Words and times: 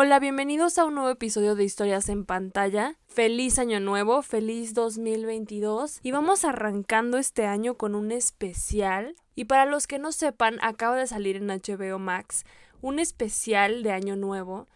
Hola, 0.00 0.20
bienvenidos 0.20 0.78
a 0.78 0.84
un 0.84 0.94
nuevo 0.94 1.10
episodio 1.10 1.56
de 1.56 1.64
Historias 1.64 2.08
en 2.08 2.24
pantalla. 2.24 2.94
Feliz 3.08 3.58
año 3.58 3.80
nuevo, 3.80 4.22
feliz 4.22 4.72
2022 4.72 5.98
y 6.04 6.12
vamos 6.12 6.44
arrancando 6.44 7.18
este 7.18 7.46
año 7.46 7.74
con 7.74 7.96
un 7.96 8.12
especial. 8.12 9.16
Y 9.34 9.46
para 9.46 9.66
los 9.66 9.88
que 9.88 9.98
no 9.98 10.12
sepan, 10.12 10.58
acaba 10.62 10.94
de 10.94 11.08
salir 11.08 11.34
en 11.34 11.48
HBO 11.48 11.98
Max 11.98 12.44
un 12.80 13.00
especial 13.00 13.82
de 13.82 13.90
año 13.90 14.14
nuevo 14.14 14.68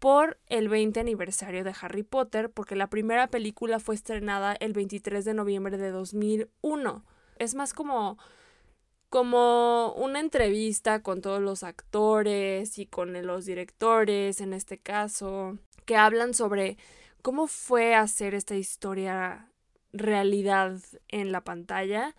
por 0.00 0.40
el 0.48 0.68
20 0.68 0.98
aniversario 0.98 1.62
de 1.62 1.72
Harry 1.80 2.02
Potter, 2.02 2.50
porque 2.50 2.74
la 2.74 2.90
primera 2.90 3.28
película 3.28 3.78
fue 3.78 3.94
estrenada 3.94 4.56
el 4.58 4.72
23 4.72 5.24
de 5.24 5.34
noviembre 5.34 5.78
de 5.78 5.90
2001. 5.92 7.04
Es 7.38 7.54
más 7.54 7.74
como 7.74 8.18
como 9.14 9.92
una 9.92 10.18
entrevista 10.18 11.00
con 11.00 11.20
todos 11.20 11.40
los 11.40 11.62
actores 11.62 12.80
y 12.80 12.86
con 12.86 13.24
los 13.24 13.44
directores 13.44 14.40
en 14.40 14.52
este 14.52 14.78
caso, 14.78 15.56
que 15.84 15.94
hablan 15.94 16.34
sobre 16.34 16.78
cómo 17.22 17.46
fue 17.46 17.94
hacer 17.94 18.34
esta 18.34 18.56
historia 18.56 19.52
realidad 19.92 20.80
en 21.06 21.30
la 21.30 21.42
pantalla 21.42 22.16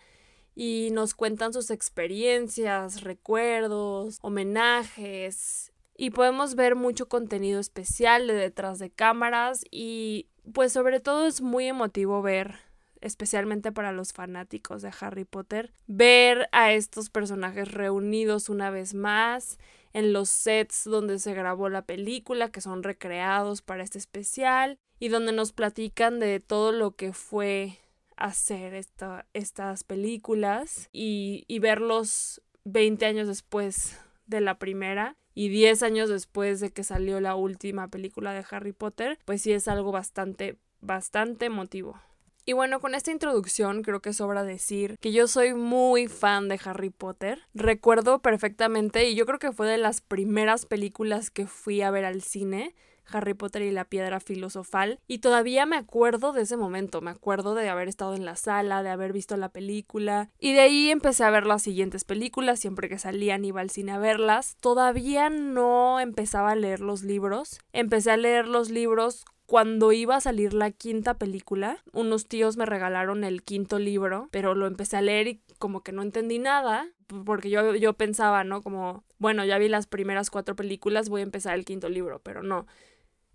y 0.54 0.88
nos 0.92 1.12
cuentan 1.12 1.52
sus 1.52 1.70
experiencias, 1.70 3.02
recuerdos, 3.02 4.16
homenajes 4.22 5.74
y 5.98 6.12
podemos 6.12 6.54
ver 6.54 6.76
mucho 6.76 7.10
contenido 7.10 7.60
especial 7.60 8.26
de 8.26 8.32
detrás 8.32 8.78
de 8.78 8.88
cámaras 8.88 9.66
y 9.70 10.28
pues 10.54 10.72
sobre 10.72 11.00
todo 11.00 11.26
es 11.26 11.42
muy 11.42 11.66
emotivo 11.66 12.22
ver 12.22 12.65
especialmente 13.06 13.72
para 13.72 13.92
los 13.92 14.12
fanáticos 14.12 14.82
de 14.82 14.92
Harry 15.00 15.24
Potter, 15.24 15.72
ver 15.86 16.48
a 16.52 16.72
estos 16.72 17.10
personajes 17.10 17.72
reunidos 17.72 18.48
una 18.48 18.70
vez 18.70 18.94
más 18.94 19.58
en 19.92 20.12
los 20.12 20.28
sets 20.28 20.84
donde 20.84 21.18
se 21.18 21.32
grabó 21.32 21.68
la 21.68 21.82
película, 21.82 22.50
que 22.50 22.60
son 22.60 22.82
recreados 22.82 23.62
para 23.62 23.82
este 23.82 23.98
especial, 23.98 24.78
y 24.98 25.08
donde 25.08 25.32
nos 25.32 25.52
platican 25.52 26.20
de 26.20 26.40
todo 26.40 26.72
lo 26.72 26.96
que 26.96 27.12
fue 27.12 27.78
hacer 28.16 28.74
estas 28.74 29.84
películas 29.84 30.88
y, 30.92 31.44
y 31.48 31.58
verlos 31.58 32.42
20 32.64 33.06
años 33.06 33.28
después 33.28 33.98
de 34.26 34.40
la 34.40 34.58
primera 34.58 35.16
y 35.34 35.50
10 35.50 35.82
años 35.82 36.08
después 36.08 36.60
de 36.60 36.70
que 36.70 36.82
salió 36.82 37.20
la 37.20 37.34
última 37.34 37.88
película 37.88 38.32
de 38.32 38.44
Harry 38.50 38.72
Potter, 38.72 39.18
pues 39.26 39.42
sí 39.42 39.52
es 39.52 39.68
algo 39.68 39.92
bastante, 39.92 40.56
bastante 40.80 41.46
emotivo. 41.46 42.00
Y 42.48 42.52
bueno, 42.52 42.78
con 42.78 42.94
esta 42.94 43.10
introducción 43.10 43.82
creo 43.82 44.00
que 44.00 44.12
sobra 44.12 44.44
decir 44.44 44.98
que 45.00 45.10
yo 45.10 45.26
soy 45.26 45.52
muy 45.52 46.06
fan 46.06 46.48
de 46.48 46.60
Harry 46.64 46.90
Potter. 46.90 47.42
Recuerdo 47.54 48.20
perfectamente, 48.20 49.08
y 49.08 49.16
yo 49.16 49.26
creo 49.26 49.40
que 49.40 49.50
fue 49.50 49.66
de 49.66 49.78
las 49.78 50.00
primeras 50.00 50.64
películas 50.64 51.32
que 51.32 51.48
fui 51.48 51.82
a 51.82 51.90
ver 51.90 52.04
al 52.04 52.22
cine. 52.22 52.76
Harry 53.08 53.34
Potter 53.34 53.62
y 53.62 53.70
la 53.70 53.84
piedra 53.84 54.18
filosofal 54.18 54.98
y 55.06 55.18
todavía 55.18 55.64
me 55.64 55.76
acuerdo 55.76 56.32
de 56.32 56.42
ese 56.42 56.56
momento, 56.56 57.00
me 57.00 57.12
acuerdo 57.12 57.54
de 57.54 57.68
haber 57.68 57.86
estado 57.86 58.16
en 58.16 58.24
la 58.24 58.34
sala, 58.34 58.82
de 58.82 58.90
haber 58.90 59.12
visto 59.12 59.36
la 59.36 59.48
película 59.48 60.28
y 60.40 60.54
de 60.54 60.60
ahí 60.60 60.90
empecé 60.90 61.22
a 61.22 61.30
ver 61.30 61.46
las 61.46 61.62
siguientes 61.62 62.04
películas, 62.04 62.58
siempre 62.58 62.88
que 62.88 62.98
salían 62.98 63.44
iba 63.44 63.60
al 63.60 63.70
cine 63.70 63.92
a 63.92 63.98
verlas. 63.98 64.56
Todavía 64.60 65.30
no 65.30 66.00
empezaba 66.00 66.50
a 66.50 66.56
leer 66.56 66.80
los 66.80 67.04
libros, 67.04 67.60
empecé 67.72 68.10
a 68.10 68.16
leer 68.16 68.48
los 68.48 68.70
libros 68.70 69.24
cuando 69.46 69.92
iba 69.92 70.16
a 70.16 70.20
salir 70.20 70.52
la 70.52 70.72
quinta 70.72 71.14
película, 71.14 71.78
unos 71.92 72.26
tíos 72.26 72.56
me 72.56 72.66
regalaron 72.66 73.22
el 73.24 73.42
quinto 73.42 73.78
libro, 73.78 74.28
pero 74.32 74.54
lo 74.54 74.66
empecé 74.66 74.96
a 74.96 75.02
leer 75.02 75.28
y 75.28 75.40
como 75.58 75.82
que 75.82 75.92
no 75.92 76.02
entendí 76.02 76.38
nada, 76.38 76.88
porque 77.24 77.48
yo, 77.48 77.74
yo 77.76 77.92
pensaba, 77.94 78.42
¿no? 78.42 78.60
Como, 78.60 79.04
bueno, 79.18 79.44
ya 79.44 79.58
vi 79.58 79.68
las 79.68 79.86
primeras 79.86 80.30
cuatro 80.30 80.56
películas, 80.56 81.08
voy 81.08 81.20
a 81.20 81.24
empezar 81.24 81.54
el 81.54 81.64
quinto 81.64 81.88
libro, 81.88 82.20
pero 82.20 82.42
no. 82.42 82.66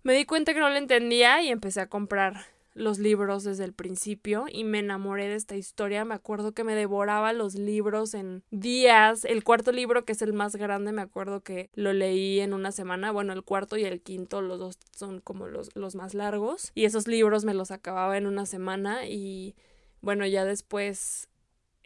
Me 0.02 0.12
di 0.12 0.26
cuenta 0.26 0.52
que 0.52 0.60
no 0.60 0.68
lo 0.68 0.76
entendía 0.76 1.42
y 1.42 1.48
empecé 1.48 1.80
a 1.80 1.88
comprar 1.88 2.46
los 2.74 2.98
libros 2.98 3.44
desde 3.44 3.64
el 3.64 3.72
principio 3.72 4.46
y 4.50 4.64
me 4.64 4.78
enamoré 4.78 5.28
de 5.28 5.34
esta 5.34 5.56
historia. 5.56 6.04
Me 6.04 6.14
acuerdo 6.14 6.52
que 6.52 6.64
me 6.64 6.74
devoraba 6.74 7.32
los 7.32 7.54
libros 7.54 8.14
en 8.14 8.42
días. 8.50 9.24
El 9.24 9.44
cuarto 9.44 9.72
libro, 9.72 10.04
que 10.04 10.12
es 10.12 10.22
el 10.22 10.32
más 10.32 10.56
grande, 10.56 10.92
me 10.92 11.02
acuerdo 11.02 11.42
que 11.42 11.70
lo 11.74 11.92
leí 11.92 12.40
en 12.40 12.54
una 12.54 12.72
semana. 12.72 13.12
Bueno, 13.12 13.32
el 13.32 13.42
cuarto 13.42 13.76
y 13.76 13.84
el 13.84 14.00
quinto, 14.00 14.40
los 14.40 14.58
dos 14.58 14.78
son 14.90 15.20
como 15.20 15.46
los, 15.46 15.74
los 15.74 15.94
más 15.94 16.14
largos. 16.14 16.72
Y 16.74 16.84
esos 16.84 17.06
libros 17.06 17.44
me 17.44 17.54
los 17.54 17.70
acababa 17.70 18.16
en 18.16 18.26
una 18.26 18.46
semana 18.46 19.06
y 19.06 19.54
bueno, 20.00 20.26
ya 20.26 20.44
después 20.44 21.28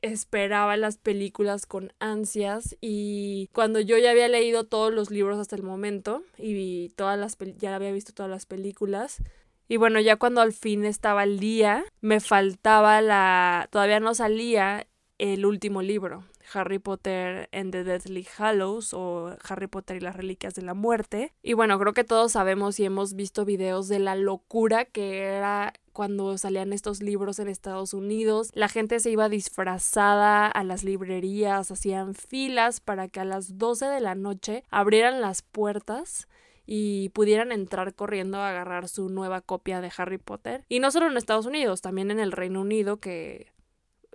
esperaba 0.03 0.77
las 0.77 0.99
películas 0.99 1.67
con 1.67 1.93
ansias 1.99 2.77
y 2.81 3.49
cuando 3.53 3.81
yo 3.81 3.99
ya 3.99 4.11
había 4.11 4.29
leído 4.29 4.65
todos 4.65 4.93
los 4.93 5.11
libros 5.11 5.39
hasta 5.39 5.57
el 5.57 5.63
momento 5.63 6.23
y 6.39 6.91
todas 6.91 7.19
las 7.19 7.37
ya 7.59 7.75
había 7.75 7.93
visto 7.93 8.13
todas 8.13 8.31
las 8.31 8.47
películas 8.47 9.23
y 9.69 9.77
bueno, 9.77 10.01
ya 10.01 10.17
cuando 10.17 10.41
al 10.41 10.53
fin 10.53 10.85
estaba 10.85 11.25
el 11.25 11.39
día, 11.39 11.85
me 12.01 12.21
faltaba 12.21 13.01
la... 13.01 13.69
todavía 13.71 14.01
no 14.01 14.15
salía 14.15 14.87
el 15.19 15.47
último 15.47 15.83
libro, 15.83 16.25
Harry 16.53 16.79
Potter 16.79 17.49
and 17.53 17.73
the 17.73 17.85
Deathly 17.85 18.27
Hallows 18.39 18.95
o 18.95 19.37
Harry 19.49 19.67
Potter 19.67 19.97
y 19.97 20.01
las 20.01 20.17
Reliquias 20.17 20.55
de 20.55 20.63
la 20.63 20.75
Muerte. 20.75 21.33
Y 21.43 21.55
bueno, 21.55 21.79
creo 21.79 21.93
que 21.93 22.05
todos 22.05 22.33
sabemos 22.33 22.79
y 22.79 22.85
hemos 22.85 23.15
visto 23.15 23.45
videos 23.45 23.89
de 23.89 23.99
la 23.99 24.15
locura 24.15 24.85
que 24.85 25.23
era 25.23 25.73
cuando 25.93 26.37
salían 26.37 26.73
estos 26.73 27.03
libros 27.03 27.39
en 27.39 27.49
Estados 27.49 27.95
Unidos. 27.95 28.51
La 28.55 28.69
gente 28.69 29.01
se 29.01 29.11
iba 29.11 29.29
disfrazada 29.29 30.47
a 30.47 30.65
las 30.65 30.85
librerías, 30.85 31.71
hacían 31.71 32.15
filas 32.15 32.81
para 32.81 33.09
que 33.09 33.21
a 33.21 33.25
las 33.25 33.59
12 33.59 33.87
de 33.87 34.01
la 34.01 34.15
noche 34.15 34.63
abrieran 34.71 35.21
las 35.21 35.43
puertas 35.43 36.29
y 36.67 37.11
pudieran 37.11 37.53
entrar 37.53 37.95
corriendo 37.95 38.39
a 38.39 38.51
agarrar 38.51 38.89
su 38.89 39.09
nueva 39.09 39.41
copia 39.41 39.81
de 39.81 39.93
Harry 39.97 40.19
Potter. 40.19 40.65
Y 40.69 40.81
no 40.81 40.91
solo 40.91 41.07
en 41.07 41.17
Estados 41.17 41.47
Unidos, 41.47 41.81
también 41.81 42.11
en 42.11 42.19
el 42.19 42.33
Reino 42.33 42.61
Unido, 42.61 42.99
que 42.99 43.53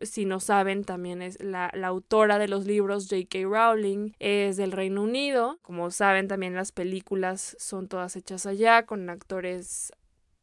si 0.01 0.25
no 0.25 0.39
saben, 0.39 0.84
también 0.84 1.22
es 1.22 1.41
la, 1.41 1.72
la 1.73 1.88
autora 1.88 2.39
de 2.39 2.47
los 2.47 2.66
libros 2.66 3.07
J.K. 3.09 3.39
Rowling, 3.44 4.12
es 4.19 4.57
del 4.57 4.72
Reino 4.72 5.03
Unido. 5.03 5.59
Como 5.62 5.91
saben, 5.91 6.28
también 6.28 6.56
las 6.56 6.72
películas 6.72 7.56
son 7.59 7.88
todas 7.88 8.16
hechas 8.16 8.45
allá 8.45 8.85
con 8.85 9.09
actores 9.09 9.94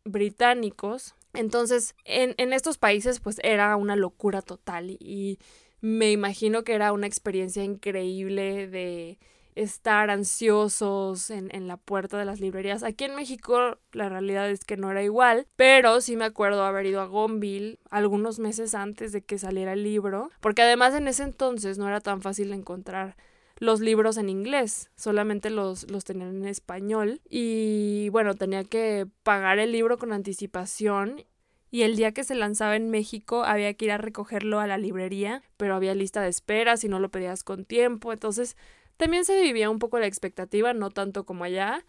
británicos. 0.04 1.14
Entonces, 1.34 1.94
en, 2.04 2.34
en 2.38 2.52
estos 2.52 2.78
países, 2.78 3.20
pues 3.20 3.38
era 3.42 3.76
una 3.76 3.96
locura 3.96 4.42
total 4.42 4.96
y 4.98 5.38
me 5.80 6.10
imagino 6.10 6.64
que 6.64 6.74
era 6.74 6.92
una 6.92 7.06
experiencia 7.06 7.62
increíble 7.62 8.66
de 8.66 9.18
estar 9.58 10.10
ansiosos 10.10 11.30
en, 11.30 11.48
en, 11.54 11.66
la 11.66 11.76
puerta 11.76 12.16
de 12.16 12.24
las 12.24 12.40
librerías. 12.40 12.82
Aquí 12.82 13.04
en 13.04 13.16
México 13.16 13.78
la 13.92 14.08
realidad 14.08 14.48
es 14.48 14.64
que 14.64 14.76
no 14.76 14.90
era 14.90 15.02
igual, 15.02 15.46
pero 15.56 16.00
sí 16.00 16.16
me 16.16 16.24
acuerdo 16.24 16.64
haber 16.64 16.86
ido 16.86 17.00
a 17.00 17.06
Gonville 17.06 17.78
algunos 17.90 18.38
meses 18.38 18.74
antes 18.74 19.12
de 19.12 19.22
que 19.22 19.38
saliera 19.38 19.72
el 19.72 19.82
libro, 19.82 20.30
porque 20.40 20.62
además 20.62 20.94
en 20.94 21.08
ese 21.08 21.24
entonces 21.24 21.76
no 21.76 21.88
era 21.88 22.00
tan 22.00 22.22
fácil 22.22 22.52
encontrar 22.52 23.16
los 23.58 23.80
libros 23.80 24.16
en 24.16 24.28
inglés, 24.28 24.90
solamente 24.94 25.50
los, 25.50 25.90
los 25.90 26.04
tenían 26.04 26.36
en 26.36 26.44
español 26.46 27.20
y 27.28 28.08
bueno, 28.10 28.34
tenía 28.34 28.62
que 28.62 29.06
pagar 29.24 29.58
el 29.58 29.72
libro 29.72 29.98
con 29.98 30.12
anticipación 30.12 31.24
y 31.70 31.82
el 31.82 31.96
día 31.96 32.12
que 32.12 32.24
se 32.24 32.36
lanzaba 32.36 32.76
en 32.76 32.90
México 32.90 33.42
había 33.44 33.74
que 33.74 33.86
ir 33.86 33.90
a 33.90 33.98
recogerlo 33.98 34.60
a 34.60 34.68
la 34.68 34.78
librería, 34.78 35.42
pero 35.56 35.74
había 35.74 35.94
lista 35.94 36.22
de 36.22 36.28
espera 36.28 36.76
si 36.76 36.88
no 36.88 37.00
lo 37.00 37.10
pedías 37.10 37.42
con 37.42 37.64
tiempo, 37.64 38.12
entonces 38.12 38.56
también 38.98 39.24
se 39.24 39.40
vivía 39.40 39.70
un 39.70 39.78
poco 39.78 39.98
la 39.98 40.06
expectativa, 40.06 40.74
no 40.74 40.90
tanto 40.90 41.24
como 41.24 41.44
allá, 41.44 41.84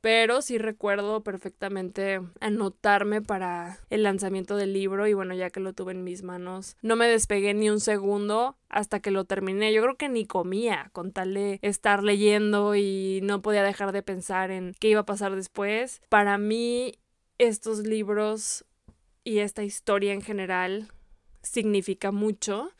pero 0.00 0.40
sí 0.40 0.58
recuerdo 0.58 1.22
perfectamente 1.22 2.20
anotarme 2.40 3.20
para 3.20 3.78
el 3.90 4.02
lanzamiento 4.02 4.56
del 4.56 4.72
libro 4.72 5.06
y 5.06 5.14
bueno, 5.14 5.34
ya 5.34 5.50
que 5.50 5.60
lo 5.60 5.72
tuve 5.72 5.92
en 5.92 6.04
mis 6.04 6.22
manos, 6.22 6.76
no 6.82 6.96
me 6.96 7.08
despegué 7.08 7.54
ni 7.54 7.68
un 7.70 7.80
segundo 7.80 8.56
hasta 8.68 9.00
que 9.00 9.10
lo 9.10 9.24
terminé. 9.24 9.72
Yo 9.72 9.82
creo 9.82 9.96
que 9.96 10.08
ni 10.08 10.26
comía 10.26 10.90
con 10.92 11.12
tal 11.12 11.34
de 11.34 11.58
estar 11.62 12.02
leyendo 12.02 12.74
y 12.74 13.20
no 13.22 13.42
podía 13.42 13.62
dejar 13.62 13.92
de 13.92 14.02
pensar 14.02 14.50
en 14.50 14.74
qué 14.78 14.88
iba 14.88 15.00
a 15.00 15.06
pasar 15.06 15.34
después. 15.36 16.00
Para 16.08 16.38
mí, 16.38 16.94
estos 17.38 17.80
libros 17.80 18.64
y 19.24 19.38
esta 19.38 19.64
historia 19.64 20.12
en 20.12 20.22
general 20.22 20.88
significa 21.42 22.10
mucho 22.10 22.70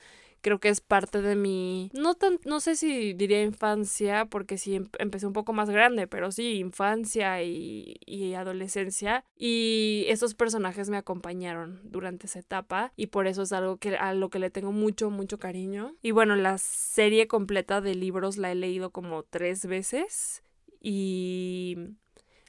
creo 0.41 0.59
que 0.59 0.69
es 0.69 0.81
parte 0.81 1.23
de 1.23 1.37
mi, 1.37 1.91
no 1.95 2.15
tan, 2.15 2.39
no 2.45 2.61
sé 2.61 2.77
si 2.77 3.13
diría 3.13 3.43
infancia, 3.43 4.27
porque 4.27 4.59
sí 4.59 4.77
em, 4.77 4.89
empecé 4.99 5.27
un 5.27 5.33
poco 5.33 5.53
más 5.53 5.71
grande, 5.71 6.07
pero 6.07 6.33
sí, 6.33 6.59
infancia 6.59 7.43
y, 7.43 7.97
y 8.07 8.35
adolescencia. 8.35 9.25
Y 9.37 10.05
esos 10.09 10.35
personajes 10.35 10.91
me 10.91 10.97
acompañaron 10.97 11.81
durante 11.85 12.27
esa 12.27 12.39
etapa 12.39 12.93
y 12.97 13.09
por 13.09 13.27
eso 13.27 13.43
es 13.43 13.53
algo 13.53 13.77
que, 13.77 13.97
a 13.97 14.15
lo 14.15 14.31
que 14.31 14.39
le 14.39 14.51
tengo 14.51 14.73
mucho, 14.73 15.11
mucho 15.11 15.39
cariño. 15.39 15.97
Y 16.03 16.11
bueno, 16.13 16.37
la 16.37 16.59
serie 16.59 17.27
completa 17.27 17.81
de 17.81 17.95
libros 17.95 18.37
la 18.37 18.53
he 18.53 18.55
leído 18.55 18.91
como 18.91 19.23
tres 19.23 19.67
veces 19.67 20.43
y 20.81 21.77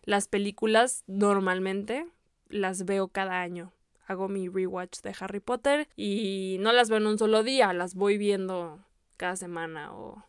las 0.04 0.28
películas 0.28 1.04
normalmente 1.08 2.06
las 2.48 2.86
veo 2.86 3.08
cada 3.08 3.42
año 3.42 3.74
hago 4.12 4.28
mi 4.28 4.48
rewatch 4.48 5.02
de 5.02 5.16
Harry 5.20 5.40
Potter 5.40 5.88
y 5.96 6.58
no 6.60 6.72
las 6.72 6.90
veo 6.90 7.00
en 7.00 7.08
un 7.08 7.18
solo 7.18 7.44
día, 7.44 7.74
las 7.74 7.96
voy 7.96 8.18
viendo 8.18 8.80
cada 9.18 9.36
semana 9.36 9.94
o 9.94 10.24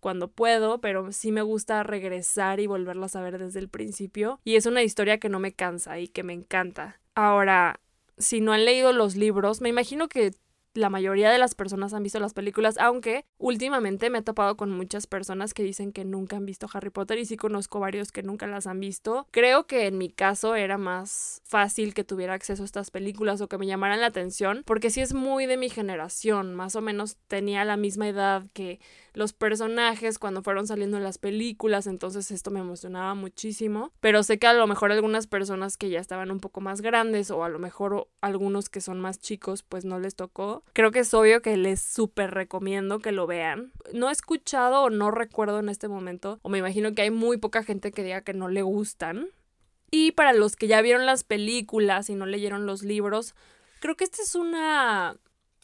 cuando 0.00 0.28
puedo, 0.28 0.80
pero 0.80 1.12
sí 1.12 1.32
me 1.32 1.40
gusta 1.42 1.82
regresar 1.82 2.60
y 2.60 2.66
volverlas 2.66 3.16
a 3.16 3.22
ver 3.22 3.38
desde 3.38 3.58
el 3.58 3.70
principio. 3.70 4.38
Y 4.44 4.56
es 4.56 4.66
una 4.66 4.82
historia 4.82 5.18
que 5.18 5.30
no 5.30 5.40
me 5.40 5.52
cansa 5.52 5.98
y 5.98 6.08
que 6.08 6.22
me 6.22 6.34
encanta. 6.34 7.00
Ahora, 7.14 7.80
si 8.18 8.40
no 8.40 8.52
han 8.52 8.66
leído 8.66 8.92
los 8.92 9.16
libros, 9.16 9.60
me 9.60 9.70
imagino 9.70 10.08
que 10.08 10.32
la 10.74 10.90
mayoría 10.90 11.30
de 11.30 11.38
las 11.38 11.54
personas 11.54 11.94
han 11.94 12.02
visto 12.02 12.18
las 12.18 12.34
películas, 12.34 12.76
aunque 12.78 13.24
últimamente 13.38 14.10
me 14.10 14.18
he 14.18 14.22
topado 14.22 14.56
con 14.56 14.70
muchas 14.70 15.06
personas 15.06 15.54
que 15.54 15.62
dicen 15.62 15.92
que 15.92 16.04
nunca 16.04 16.36
han 16.36 16.46
visto 16.46 16.68
Harry 16.72 16.90
Potter 16.90 17.18
y 17.18 17.26
sí 17.26 17.36
conozco 17.36 17.80
varios 17.80 18.12
que 18.12 18.22
nunca 18.22 18.46
las 18.46 18.66
han 18.66 18.80
visto. 18.80 19.26
Creo 19.30 19.66
que 19.66 19.86
en 19.86 19.98
mi 19.98 20.10
caso 20.10 20.54
era 20.56 20.76
más 20.76 21.40
fácil 21.44 21.94
que 21.94 22.04
tuviera 22.04 22.34
acceso 22.34 22.62
a 22.62 22.66
estas 22.66 22.90
películas 22.90 23.40
o 23.40 23.48
que 23.48 23.58
me 23.58 23.66
llamaran 23.66 24.00
la 24.00 24.06
atención, 24.06 24.62
porque 24.66 24.90
sí 24.90 25.00
es 25.00 25.14
muy 25.14 25.46
de 25.46 25.56
mi 25.56 25.70
generación, 25.70 26.54
más 26.54 26.76
o 26.76 26.80
menos 26.80 27.16
tenía 27.28 27.64
la 27.64 27.76
misma 27.76 28.08
edad 28.08 28.44
que 28.52 28.80
los 29.12 29.32
personajes 29.32 30.18
cuando 30.18 30.42
fueron 30.42 30.66
saliendo 30.66 30.98
las 30.98 31.18
películas, 31.18 31.86
entonces 31.86 32.30
esto 32.32 32.50
me 32.50 32.60
emocionaba 32.60 33.14
muchísimo, 33.14 33.92
pero 34.00 34.24
sé 34.24 34.38
que 34.38 34.48
a 34.48 34.52
lo 34.52 34.66
mejor 34.66 34.90
algunas 34.90 35.28
personas 35.28 35.76
que 35.76 35.88
ya 35.88 36.00
estaban 36.00 36.32
un 36.32 36.40
poco 36.40 36.60
más 36.60 36.80
grandes 36.80 37.30
o 37.30 37.44
a 37.44 37.48
lo 37.48 37.60
mejor 37.60 38.08
algunos 38.20 38.68
que 38.68 38.80
son 38.80 39.00
más 39.00 39.18
chicos 39.18 39.62
pues 39.62 39.84
no 39.84 40.00
les 40.00 40.16
tocó. 40.16 40.63
Creo 40.72 40.90
que 40.90 41.00
es 41.00 41.14
obvio 41.14 41.40
que 41.42 41.56
les 41.56 41.80
súper 41.80 42.32
recomiendo 42.32 42.98
que 42.98 43.12
lo 43.12 43.26
vean. 43.26 43.72
No 43.92 44.08
he 44.08 44.12
escuchado 44.12 44.82
o 44.82 44.90
no 44.90 45.10
recuerdo 45.10 45.60
en 45.60 45.68
este 45.68 45.88
momento, 45.88 46.40
o 46.42 46.48
me 46.48 46.58
imagino 46.58 46.94
que 46.94 47.02
hay 47.02 47.10
muy 47.10 47.36
poca 47.36 47.62
gente 47.62 47.92
que 47.92 48.02
diga 48.02 48.22
que 48.22 48.34
no 48.34 48.48
le 48.48 48.62
gustan. 48.62 49.28
Y 49.90 50.12
para 50.12 50.32
los 50.32 50.56
que 50.56 50.66
ya 50.66 50.82
vieron 50.82 51.06
las 51.06 51.22
películas 51.22 52.10
y 52.10 52.16
no 52.16 52.26
leyeron 52.26 52.66
los 52.66 52.82
libros, 52.82 53.34
creo 53.80 53.96
que 53.96 54.04
esta 54.04 54.22
es 54.22 54.34
una 54.34 55.16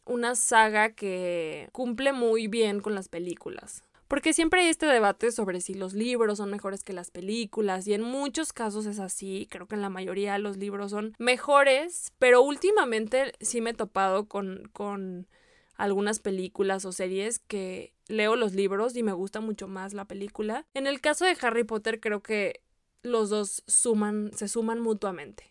una 0.04 0.34
saga 0.34 0.92
que 0.92 1.68
cumple 1.72 2.12
muy 2.12 2.48
bien 2.48 2.80
con 2.80 2.94
las 2.94 3.08
películas. 3.08 3.84
Porque 4.10 4.32
siempre 4.32 4.62
hay 4.62 4.66
este 4.66 4.86
debate 4.86 5.30
sobre 5.30 5.60
si 5.60 5.74
los 5.74 5.94
libros 5.94 6.38
son 6.38 6.50
mejores 6.50 6.82
que 6.82 6.92
las 6.92 7.12
películas 7.12 7.86
y 7.86 7.94
en 7.94 8.02
muchos 8.02 8.52
casos 8.52 8.86
es 8.86 8.98
así, 8.98 9.46
creo 9.48 9.68
que 9.68 9.76
en 9.76 9.82
la 9.82 9.88
mayoría 9.88 10.36
los 10.38 10.56
libros 10.56 10.90
son 10.90 11.14
mejores, 11.20 12.12
pero 12.18 12.42
últimamente 12.42 13.34
sí 13.40 13.60
me 13.60 13.70
he 13.70 13.74
topado 13.74 14.26
con, 14.26 14.68
con 14.72 15.28
algunas 15.76 16.18
películas 16.18 16.84
o 16.86 16.90
series 16.90 17.38
que 17.38 17.92
leo 18.08 18.34
los 18.34 18.52
libros 18.52 18.96
y 18.96 19.04
me 19.04 19.12
gusta 19.12 19.40
mucho 19.40 19.68
más 19.68 19.94
la 19.94 20.06
película. 20.06 20.66
En 20.74 20.88
el 20.88 21.00
caso 21.00 21.24
de 21.24 21.36
Harry 21.40 21.62
Potter 21.62 22.00
creo 22.00 22.20
que 22.20 22.64
los 23.04 23.30
dos 23.30 23.62
suman, 23.68 24.32
se 24.34 24.48
suman 24.48 24.80
mutuamente. 24.80 25.49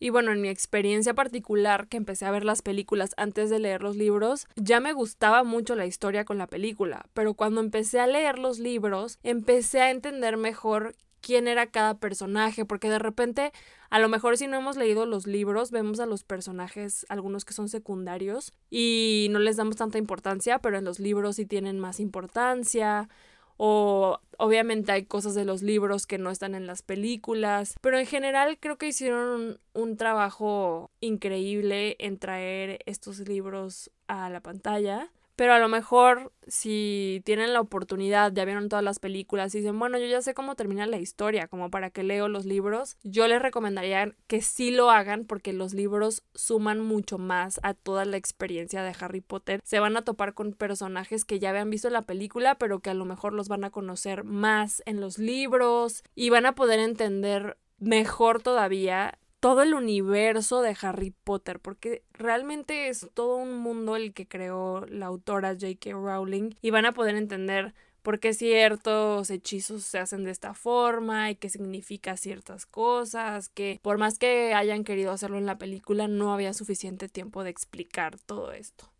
Y 0.00 0.10
bueno, 0.10 0.32
en 0.32 0.40
mi 0.40 0.48
experiencia 0.48 1.14
particular, 1.14 1.88
que 1.88 1.96
empecé 1.96 2.24
a 2.24 2.30
ver 2.30 2.44
las 2.44 2.62
películas 2.62 3.10
antes 3.16 3.50
de 3.50 3.58
leer 3.58 3.82
los 3.82 3.96
libros, 3.96 4.46
ya 4.56 4.78
me 4.80 4.92
gustaba 4.92 5.42
mucho 5.42 5.74
la 5.74 5.86
historia 5.86 6.24
con 6.24 6.38
la 6.38 6.46
película, 6.46 7.06
pero 7.14 7.34
cuando 7.34 7.60
empecé 7.60 7.98
a 7.98 8.06
leer 8.06 8.38
los 8.38 8.58
libros, 8.60 9.18
empecé 9.22 9.80
a 9.80 9.90
entender 9.90 10.36
mejor 10.36 10.94
quién 11.20 11.48
era 11.48 11.66
cada 11.66 11.98
personaje, 11.98 12.64
porque 12.64 12.88
de 12.88 13.00
repente, 13.00 13.52
a 13.90 13.98
lo 13.98 14.08
mejor 14.08 14.36
si 14.36 14.46
no 14.46 14.56
hemos 14.56 14.76
leído 14.76 15.04
los 15.04 15.26
libros, 15.26 15.70
vemos 15.70 15.98
a 15.98 16.06
los 16.06 16.22
personajes, 16.22 17.04
algunos 17.08 17.44
que 17.44 17.54
son 17.54 17.68
secundarios, 17.68 18.52
y 18.70 19.26
no 19.30 19.40
les 19.40 19.56
damos 19.56 19.76
tanta 19.76 19.98
importancia, 19.98 20.60
pero 20.60 20.78
en 20.78 20.84
los 20.84 21.00
libros 21.00 21.36
sí 21.36 21.44
tienen 21.44 21.78
más 21.80 21.98
importancia 21.98 23.08
o 23.58 24.20
obviamente 24.38 24.92
hay 24.92 25.04
cosas 25.04 25.34
de 25.34 25.44
los 25.44 25.62
libros 25.62 26.06
que 26.06 26.16
no 26.16 26.30
están 26.30 26.54
en 26.54 26.66
las 26.66 26.82
películas, 26.82 27.74
pero 27.82 27.98
en 27.98 28.06
general 28.06 28.56
creo 28.58 28.78
que 28.78 28.88
hicieron 28.88 29.60
un, 29.74 29.96
trabajo 29.98 30.90
increíble 31.00 31.96
en 31.98 32.18
traer 32.18 32.78
estos 32.86 33.18
libros 33.18 33.90
a 34.06 34.30
la 34.30 34.40
pantalla 34.40 35.10
pero 35.38 35.54
a 35.54 35.60
lo 35.60 35.68
mejor 35.68 36.32
si 36.48 37.22
tienen 37.24 37.52
la 37.52 37.60
oportunidad, 37.60 38.32
ya 38.32 38.44
vieron 38.44 38.68
todas 38.68 38.84
las 38.84 38.98
películas 38.98 39.54
y 39.54 39.58
dicen, 39.58 39.78
bueno, 39.78 39.96
yo 39.96 40.06
ya 40.06 40.20
sé 40.20 40.34
cómo 40.34 40.56
termina 40.56 40.84
la 40.88 40.98
historia, 40.98 41.46
como 41.46 41.70
para 41.70 41.90
que 41.90 42.02
leo 42.02 42.26
los 42.26 42.44
libros, 42.44 42.96
yo 43.04 43.28
les 43.28 43.40
recomendaría 43.40 44.16
que 44.26 44.42
sí 44.42 44.72
lo 44.72 44.90
hagan 44.90 45.26
porque 45.26 45.52
los 45.52 45.74
libros 45.74 46.24
suman 46.34 46.80
mucho 46.80 47.18
más 47.18 47.60
a 47.62 47.74
toda 47.74 48.04
la 48.04 48.16
experiencia 48.16 48.82
de 48.82 48.96
Harry 48.98 49.20
Potter. 49.20 49.60
Se 49.62 49.78
van 49.78 49.96
a 49.96 50.02
topar 50.02 50.34
con 50.34 50.54
personajes 50.54 51.24
que 51.24 51.38
ya 51.38 51.50
habían 51.50 51.70
visto 51.70 51.88
la 51.88 52.02
película, 52.02 52.56
pero 52.56 52.80
que 52.80 52.90
a 52.90 52.94
lo 52.94 53.04
mejor 53.04 53.32
los 53.32 53.46
van 53.46 53.62
a 53.62 53.70
conocer 53.70 54.24
más 54.24 54.82
en 54.86 55.00
los 55.00 55.18
libros 55.18 56.02
y 56.16 56.30
van 56.30 56.46
a 56.46 56.56
poder 56.56 56.80
entender 56.80 57.58
mejor 57.78 58.42
todavía 58.42 59.20
todo 59.40 59.62
el 59.62 59.74
universo 59.74 60.62
de 60.62 60.76
Harry 60.80 61.14
Potter, 61.24 61.60
porque 61.60 62.02
realmente 62.12 62.88
es 62.88 63.08
todo 63.14 63.36
un 63.36 63.58
mundo 63.58 63.96
el 63.96 64.12
que 64.12 64.26
creó 64.26 64.84
la 64.86 65.06
autora 65.06 65.54
J.K. 65.54 65.92
Rowling 65.92 66.54
y 66.60 66.70
van 66.70 66.86
a 66.86 66.92
poder 66.92 67.16
entender 67.16 67.74
por 68.02 68.20
qué 68.20 68.32
ciertos 68.32 69.30
hechizos 69.30 69.82
se 69.82 69.98
hacen 69.98 70.24
de 70.24 70.30
esta 70.30 70.54
forma 70.54 71.30
y 71.30 71.34
qué 71.34 71.48
significa 71.50 72.16
ciertas 72.16 72.66
cosas, 72.66 73.48
que 73.48 73.80
por 73.82 73.98
más 73.98 74.18
que 74.18 74.54
hayan 74.54 74.84
querido 74.84 75.12
hacerlo 75.12 75.38
en 75.38 75.46
la 75.46 75.58
película, 75.58 76.08
no 76.08 76.32
había 76.32 76.54
suficiente 76.54 77.08
tiempo 77.08 77.44
de 77.44 77.50
explicar 77.50 78.18
todo 78.18 78.52
esto. 78.52 78.90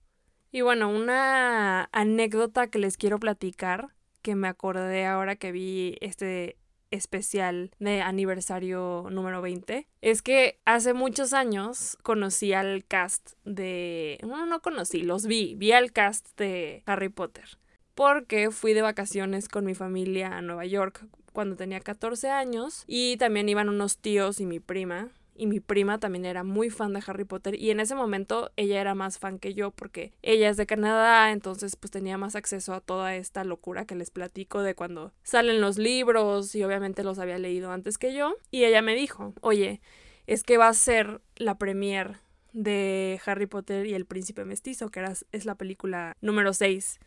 Y 0.50 0.62
bueno, 0.62 0.88
una 0.88 1.88
anécdota 1.92 2.68
que 2.68 2.78
les 2.78 2.96
quiero 2.96 3.18
platicar, 3.18 3.94
que 4.22 4.34
me 4.34 4.48
acordé 4.48 5.06
ahora 5.06 5.36
que 5.36 5.52
vi 5.52 5.96
este 6.00 6.56
especial 6.90 7.70
de 7.78 8.00
aniversario 8.00 9.06
número 9.10 9.42
20 9.42 9.86
es 10.00 10.22
que 10.22 10.58
hace 10.64 10.94
muchos 10.94 11.32
años 11.32 11.96
conocí 12.02 12.52
al 12.52 12.84
cast 12.84 13.32
de... 13.44 14.18
No, 14.22 14.46
no 14.46 14.60
conocí, 14.60 15.02
los 15.02 15.26
vi, 15.26 15.54
vi 15.56 15.72
al 15.72 15.92
cast 15.92 16.38
de 16.38 16.82
Harry 16.86 17.08
Potter. 17.08 17.58
Porque 17.94 18.50
fui 18.50 18.74
de 18.74 18.82
vacaciones 18.82 19.48
con 19.48 19.64
mi 19.64 19.74
familia 19.74 20.36
a 20.36 20.42
Nueva 20.42 20.66
York 20.66 21.04
cuando 21.32 21.56
tenía 21.56 21.80
14 21.80 22.30
años 22.30 22.84
y 22.86 23.16
también 23.16 23.48
iban 23.48 23.68
unos 23.68 23.98
tíos 23.98 24.40
y 24.40 24.46
mi 24.46 24.60
prima 24.60 25.08
y 25.38 25.46
mi 25.46 25.60
prima 25.60 25.98
también 25.98 26.24
era 26.24 26.42
muy 26.42 26.68
fan 26.68 26.92
de 26.92 27.02
Harry 27.06 27.24
Potter 27.24 27.54
y 27.54 27.70
en 27.70 27.80
ese 27.80 27.94
momento 27.94 28.50
ella 28.56 28.80
era 28.80 28.94
más 28.94 29.18
fan 29.18 29.38
que 29.38 29.54
yo 29.54 29.70
porque 29.70 30.12
ella 30.22 30.50
es 30.50 30.56
de 30.56 30.66
Canadá, 30.66 31.30
entonces 31.32 31.76
pues 31.76 31.90
tenía 31.90 32.18
más 32.18 32.36
acceso 32.36 32.74
a 32.74 32.80
toda 32.80 33.14
esta 33.14 33.44
locura 33.44 33.86
que 33.86 33.94
les 33.94 34.10
platico 34.10 34.62
de 34.62 34.74
cuando 34.74 35.12
salen 35.22 35.60
los 35.60 35.78
libros 35.78 36.54
y 36.54 36.64
obviamente 36.64 37.04
los 37.04 37.18
había 37.18 37.38
leído 37.38 37.70
antes 37.70 37.96
que 37.96 38.12
yo 38.12 38.34
y 38.50 38.64
ella 38.64 38.82
me 38.82 38.94
dijo, 38.94 39.32
oye, 39.40 39.80
es 40.26 40.42
que 40.42 40.58
va 40.58 40.68
a 40.68 40.74
ser 40.74 41.20
la 41.36 41.56
premier 41.56 42.18
de 42.52 43.20
Harry 43.24 43.46
Potter 43.46 43.86
y 43.86 43.94
el 43.94 44.04
príncipe 44.04 44.44
mestizo, 44.44 44.90
que 44.90 45.00
era, 45.00 45.12
es 45.32 45.44
la 45.44 45.54
película 45.54 46.16
número 46.20 46.52
6 46.52 46.98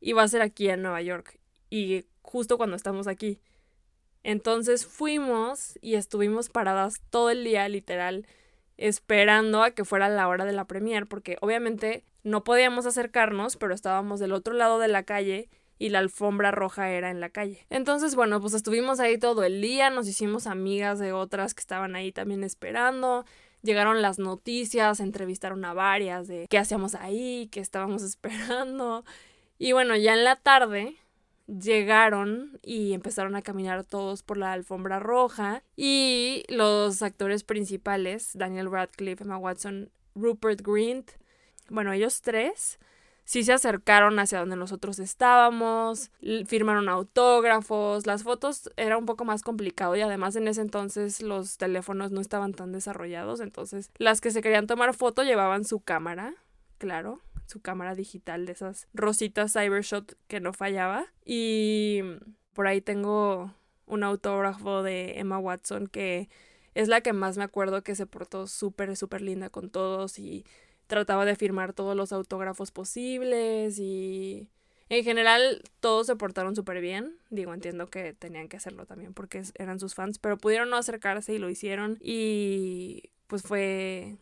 y 0.00 0.12
va 0.12 0.24
a 0.24 0.28
ser 0.28 0.42
aquí 0.42 0.68
en 0.68 0.82
Nueva 0.82 1.00
York 1.02 1.38
y 1.70 2.04
justo 2.22 2.56
cuando 2.56 2.76
estamos 2.76 3.06
aquí. 3.06 3.38
Entonces 4.26 4.86
fuimos 4.86 5.78
y 5.80 5.94
estuvimos 5.94 6.48
paradas 6.48 7.00
todo 7.10 7.30
el 7.30 7.44
día, 7.44 7.68
literal, 7.68 8.26
esperando 8.76 9.62
a 9.62 9.70
que 9.70 9.84
fuera 9.84 10.08
la 10.08 10.26
hora 10.26 10.44
de 10.44 10.52
la 10.52 10.64
premier, 10.64 11.06
porque 11.06 11.36
obviamente 11.40 12.02
no 12.24 12.42
podíamos 12.42 12.86
acercarnos, 12.86 13.56
pero 13.56 13.72
estábamos 13.72 14.18
del 14.18 14.32
otro 14.32 14.52
lado 14.52 14.80
de 14.80 14.88
la 14.88 15.04
calle 15.04 15.48
y 15.78 15.90
la 15.90 16.00
alfombra 16.00 16.50
roja 16.50 16.90
era 16.90 17.12
en 17.12 17.20
la 17.20 17.28
calle. 17.30 17.68
Entonces, 17.70 18.16
bueno, 18.16 18.40
pues 18.40 18.52
estuvimos 18.54 18.98
ahí 18.98 19.16
todo 19.16 19.44
el 19.44 19.60
día, 19.60 19.90
nos 19.90 20.08
hicimos 20.08 20.48
amigas 20.48 20.98
de 20.98 21.12
otras 21.12 21.54
que 21.54 21.60
estaban 21.60 21.94
ahí 21.94 22.10
también 22.10 22.42
esperando. 22.42 23.24
Llegaron 23.62 24.02
las 24.02 24.18
noticias, 24.18 24.98
entrevistaron 24.98 25.64
a 25.64 25.72
varias 25.72 26.26
de 26.26 26.48
qué 26.50 26.58
hacíamos 26.58 26.96
ahí, 26.96 27.48
qué 27.52 27.60
estábamos 27.60 28.02
esperando. 28.02 29.04
Y 29.56 29.70
bueno, 29.70 29.94
ya 29.94 30.14
en 30.14 30.24
la 30.24 30.34
tarde 30.34 30.96
llegaron 31.46 32.58
y 32.62 32.92
empezaron 32.92 33.36
a 33.36 33.42
caminar 33.42 33.84
todos 33.84 34.22
por 34.22 34.36
la 34.36 34.52
alfombra 34.52 34.98
roja 34.98 35.62
y 35.76 36.44
los 36.48 37.02
actores 37.02 37.44
principales, 37.44 38.30
Daniel 38.34 38.70
Radcliffe, 38.70 39.24
Emma 39.24 39.38
Watson, 39.38 39.90
Rupert 40.14 40.60
Grint, 40.62 41.10
bueno, 41.68 41.92
ellos 41.92 42.22
tres 42.22 42.78
sí 43.24 43.42
se 43.42 43.52
acercaron 43.52 44.18
hacia 44.18 44.38
donde 44.38 44.56
nosotros 44.56 44.98
estábamos, 45.00 46.10
firmaron 46.46 46.88
autógrafos, 46.88 48.06
las 48.06 48.22
fotos 48.22 48.70
era 48.76 48.96
un 48.96 49.04
poco 49.04 49.24
más 49.24 49.42
complicado 49.42 49.96
y 49.96 50.00
además 50.00 50.36
en 50.36 50.48
ese 50.48 50.62
entonces 50.62 51.20
los 51.20 51.58
teléfonos 51.58 52.12
no 52.12 52.20
estaban 52.20 52.54
tan 52.54 52.72
desarrollados, 52.72 53.40
entonces 53.40 53.90
las 53.98 54.20
que 54.20 54.30
se 54.30 54.42
querían 54.42 54.68
tomar 54.68 54.94
foto 54.94 55.24
llevaban 55.24 55.64
su 55.64 55.80
cámara, 55.80 56.34
claro, 56.78 57.20
su 57.46 57.60
cámara 57.60 57.94
digital 57.94 58.46
de 58.46 58.52
esas 58.52 58.88
rositas 58.92 59.52
Cybershot 59.52 60.16
que 60.26 60.40
no 60.40 60.52
fallaba. 60.52 61.06
Y 61.24 62.00
por 62.52 62.66
ahí 62.66 62.80
tengo 62.80 63.54
un 63.86 64.02
autógrafo 64.02 64.82
de 64.82 65.18
Emma 65.18 65.38
Watson 65.38 65.86
que 65.86 66.28
es 66.74 66.88
la 66.88 67.00
que 67.00 67.12
más 67.12 67.38
me 67.38 67.44
acuerdo 67.44 67.82
que 67.82 67.94
se 67.94 68.06
portó 68.06 68.46
súper, 68.46 68.96
súper 68.96 69.22
linda 69.22 69.48
con 69.48 69.70
todos 69.70 70.18
y 70.18 70.44
trataba 70.86 71.24
de 71.24 71.36
firmar 71.36 71.72
todos 71.72 71.96
los 71.96 72.12
autógrafos 72.12 72.70
posibles 72.70 73.78
y 73.78 74.50
en 74.88 75.02
general 75.02 75.62
todos 75.80 76.06
se 76.06 76.16
portaron 76.16 76.54
súper 76.54 76.80
bien. 76.80 77.16
Digo, 77.30 77.54
entiendo 77.54 77.86
que 77.88 78.12
tenían 78.12 78.48
que 78.48 78.58
hacerlo 78.58 78.86
también 78.86 79.14
porque 79.14 79.42
eran 79.54 79.80
sus 79.80 79.94
fans, 79.94 80.18
pero 80.18 80.36
pudieron 80.36 80.70
no 80.70 80.76
acercarse 80.76 81.32
y 81.32 81.38
lo 81.38 81.48
hicieron 81.48 81.98
y 82.00 83.10
pues 83.26 83.42
fue 83.42 84.18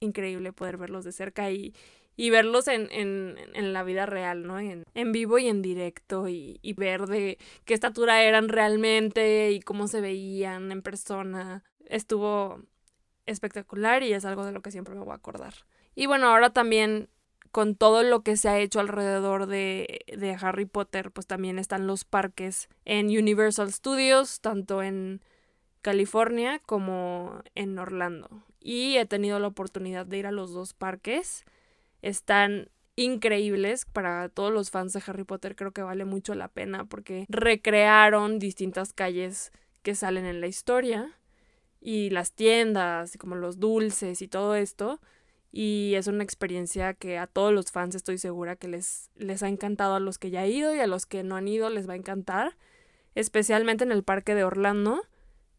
increíble 0.00 0.52
poder 0.52 0.76
verlos 0.76 1.04
de 1.04 1.12
cerca 1.12 1.50
y, 1.50 1.74
y 2.20 2.28
verlos 2.28 2.68
en, 2.68 2.88
en, 2.92 3.38
en, 3.54 3.72
la 3.72 3.82
vida 3.82 4.04
real, 4.04 4.46
¿no? 4.46 4.60
En, 4.60 4.84
en 4.92 5.10
vivo 5.10 5.38
y 5.38 5.48
en 5.48 5.62
directo 5.62 6.28
y, 6.28 6.58
y, 6.60 6.74
ver 6.74 7.06
de 7.06 7.38
qué 7.64 7.72
estatura 7.72 8.22
eran 8.22 8.50
realmente 8.50 9.52
y 9.52 9.60
cómo 9.60 9.88
se 9.88 10.02
veían 10.02 10.70
en 10.70 10.82
persona. 10.82 11.64
Estuvo 11.86 12.60
espectacular 13.24 14.02
y 14.02 14.12
es 14.12 14.26
algo 14.26 14.44
de 14.44 14.52
lo 14.52 14.60
que 14.60 14.70
siempre 14.70 14.94
me 14.94 15.00
voy 15.00 15.12
a 15.12 15.14
acordar. 15.14 15.54
Y 15.94 16.04
bueno, 16.04 16.26
ahora 16.26 16.50
también 16.50 17.08
con 17.52 17.74
todo 17.74 18.02
lo 18.02 18.20
que 18.20 18.36
se 18.36 18.50
ha 18.50 18.58
hecho 18.58 18.80
alrededor 18.80 19.46
de, 19.46 20.00
de 20.14 20.36
Harry 20.38 20.66
Potter, 20.66 21.12
pues 21.12 21.26
también 21.26 21.58
están 21.58 21.86
los 21.86 22.04
parques 22.04 22.68
en 22.84 23.06
Universal 23.06 23.72
Studios, 23.72 24.42
tanto 24.42 24.82
en 24.82 25.22
California 25.80 26.60
como 26.66 27.40
en 27.54 27.78
Orlando. 27.78 28.44
Y 28.60 28.98
he 28.98 29.06
tenido 29.06 29.38
la 29.38 29.46
oportunidad 29.46 30.04
de 30.04 30.18
ir 30.18 30.26
a 30.26 30.32
los 30.32 30.52
dos 30.52 30.74
parques. 30.74 31.46
Están 32.02 32.70
increíbles 32.96 33.86
para 33.86 34.28
todos 34.28 34.52
los 34.52 34.70
fans 34.70 34.92
de 34.92 35.02
Harry 35.06 35.24
Potter. 35.24 35.56
Creo 35.56 35.72
que 35.72 35.82
vale 35.82 36.04
mucho 36.04 36.34
la 36.34 36.48
pena 36.48 36.84
porque 36.84 37.26
recrearon 37.28 38.38
distintas 38.38 38.92
calles 38.92 39.52
que 39.82 39.94
salen 39.94 40.26
en 40.26 40.40
la 40.40 40.46
historia 40.46 41.18
y 41.80 42.10
las 42.10 42.32
tiendas 42.32 43.14
y 43.14 43.18
como 43.18 43.36
los 43.36 43.58
dulces 43.58 44.22
y 44.22 44.28
todo 44.28 44.54
esto. 44.54 45.00
Y 45.52 45.94
es 45.96 46.06
una 46.06 46.22
experiencia 46.22 46.94
que 46.94 47.18
a 47.18 47.26
todos 47.26 47.52
los 47.52 47.72
fans 47.72 47.94
estoy 47.94 48.18
segura 48.18 48.54
que 48.56 48.68
les, 48.68 49.10
les 49.16 49.42
ha 49.42 49.48
encantado 49.48 49.96
a 49.96 50.00
los 50.00 50.18
que 50.18 50.30
ya 50.30 50.42
han 50.42 50.48
ido 50.48 50.74
y 50.74 50.80
a 50.80 50.86
los 50.86 51.06
que 51.06 51.24
no 51.24 51.36
han 51.36 51.48
ido 51.48 51.70
les 51.70 51.88
va 51.88 51.94
a 51.94 51.96
encantar. 51.96 52.56
Especialmente 53.16 53.82
en 53.82 53.90
el 53.90 54.04
parque 54.04 54.34
de 54.36 54.44
Orlando 54.44 55.02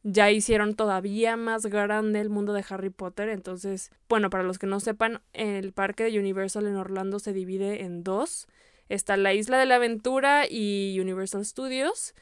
ya 0.04 0.32
hicieron 0.32 0.76
todavía 0.76 1.38
más 1.38 1.66
grande 1.66 2.22
el 2.22 2.30
mundo 2.30 2.54
de 2.54 2.66
Harry 2.70 2.90
Potter. 2.90 3.30
Entonces, 3.30 3.92
bueno, 4.10 4.30
para 4.30 4.44
los 4.44 4.58
que 4.58 4.68
no 4.68 4.80
sepan, 4.80 5.22
el 5.34 5.74
parque 5.74 6.06
de 6.06 6.20
Universal 6.20 6.68
en 6.68 6.76
Orlando 6.76 7.20
se 7.20 7.34
divide 7.34 7.84
en 7.84 8.04
dos. 8.04 8.48
Está 8.90 9.16
la 9.16 9.34
Isla 9.34 9.58
de 9.58 9.66
la 9.66 9.76
Aventura 9.76 10.46
y 10.50 10.98
Universal 11.00 11.46
Studios. 11.46 12.14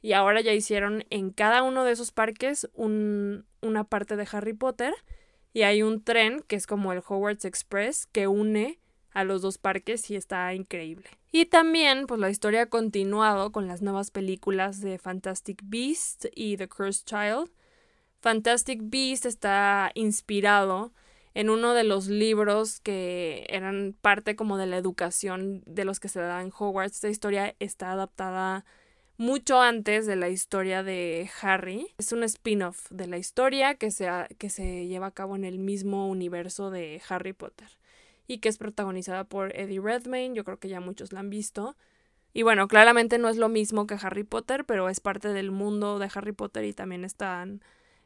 Y 0.00 0.12
ahora 0.12 0.40
ya 0.40 0.52
hicieron 0.52 1.04
en 1.10 1.30
cada 1.30 1.62
uno 1.62 1.84
de 1.84 1.92
esos 1.92 2.12
parques 2.12 2.68
un, 2.74 3.44
una 3.60 3.84
parte 3.84 4.16
de 4.16 4.28
Harry 4.32 4.54
Potter. 4.54 4.94
Y 5.52 5.62
hay 5.62 5.82
un 5.82 6.02
tren 6.02 6.42
que 6.46 6.56
es 6.56 6.66
como 6.66 6.92
el 6.92 7.02
Hogwarts 7.06 7.44
Express 7.44 8.06
que 8.06 8.28
une 8.28 8.78
a 9.16 9.24
los 9.24 9.40
dos 9.40 9.56
parques 9.56 10.10
y 10.10 10.14
está 10.14 10.52
increíble. 10.52 11.08
Y 11.32 11.46
también, 11.46 12.06
pues 12.06 12.20
la 12.20 12.28
historia 12.28 12.62
ha 12.62 12.66
continuado 12.66 13.50
con 13.50 13.66
las 13.66 13.80
nuevas 13.80 14.10
películas 14.10 14.82
de 14.82 14.98
Fantastic 14.98 15.62
Beast 15.64 16.26
y 16.34 16.58
The 16.58 16.68
Cursed 16.68 17.06
Child. 17.06 17.50
Fantastic 18.20 18.80
Beast 18.82 19.24
está 19.24 19.90
inspirado 19.94 20.92
en 21.32 21.48
uno 21.48 21.72
de 21.72 21.84
los 21.84 22.08
libros 22.08 22.80
que 22.80 23.46
eran 23.48 23.96
parte 24.02 24.36
como 24.36 24.58
de 24.58 24.66
la 24.66 24.76
educación 24.76 25.62
de 25.64 25.86
los 25.86 25.98
que 25.98 26.10
se 26.10 26.20
da 26.20 26.42
en 26.42 26.52
Hogwarts. 26.54 26.96
Esta 26.96 27.08
historia 27.08 27.56
está 27.58 27.92
adaptada 27.92 28.66
mucho 29.16 29.62
antes 29.62 30.04
de 30.04 30.16
la 30.16 30.28
historia 30.28 30.82
de 30.82 31.30
Harry. 31.40 31.86
Es 31.96 32.12
un 32.12 32.22
spin-off 32.22 32.86
de 32.90 33.06
la 33.06 33.16
historia 33.16 33.76
que 33.76 33.90
se, 33.90 34.10
que 34.36 34.50
se 34.50 34.88
lleva 34.88 35.06
a 35.06 35.14
cabo 35.14 35.36
en 35.36 35.44
el 35.46 35.58
mismo 35.58 36.06
universo 36.06 36.70
de 36.70 37.00
Harry 37.08 37.32
Potter 37.32 37.68
y 38.26 38.38
que 38.38 38.48
es 38.48 38.58
protagonizada 38.58 39.24
por 39.24 39.56
Eddie 39.56 39.80
Redmayne, 39.80 40.34
yo 40.34 40.44
creo 40.44 40.58
que 40.58 40.68
ya 40.68 40.80
muchos 40.80 41.12
la 41.12 41.20
han 41.20 41.30
visto. 41.30 41.76
Y 42.32 42.42
bueno, 42.42 42.68
claramente 42.68 43.18
no 43.18 43.28
es 43.28 43.36
lo 43.36 43.48
mismo 43.48 43.86
que 43.86 43.96
Harry 44.00 44.24
Potter, 44.24 44.64
pero 44.64 44.88
es 44.88 45.00
parte 45.00 45.28
del 45.28 45.50
mundo 45.50 45.98
de 45.98 46.10
Harry 46.14 46.32
Potter 46.32 46.64
y 46.64 46.72
también 46.74 47.04
están, 47.04 47.62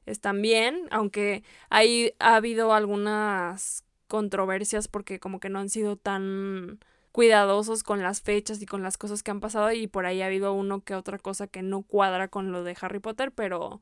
están 0.07 0.41
bien, 0.41 0.87
aunque 0.91 1.43
ahí 1.69 2.13
ha 2.21 2.37
habido 2.37 2.73
algunas 2.73 3.85
controversias 4.07 4.89
porque 4.89 5.19
como 5.19 5.41
que 5.41 5.49
no 5.49 5.59
han 5.59 5.69
sido 5.69 5.97
tan 5.97 6.79
cuidadosos 7.13 7.83
con 7.83 8.03
las 8.03 8.23
fechas 8.23 8.63
y 8.63 8.67
con 8.67 8.83
las 8.83 8.97
cosas 8.97 9.23
que 9.23 9.31
han 9.31 9.41
pasado 9.41 9.73
y 9.73 9.87
por 9.87 10.07
ahí 10.07 10.23
ha 10.23 10.27
habido 10.27 10.53
uno 10.53 10.85
que 10.85 10.95
otra 10.95 11.19
cosa 11.19 11.47
que 11.47 11.63
no 11.63 11.83
cuadra 11.83 12.29
con 12.29 12.53
lo 12.53 12.63
de 12.63 12.77
Harry 12.81 13.01
Potter, 13.01 13.33
pero 13.33 13.81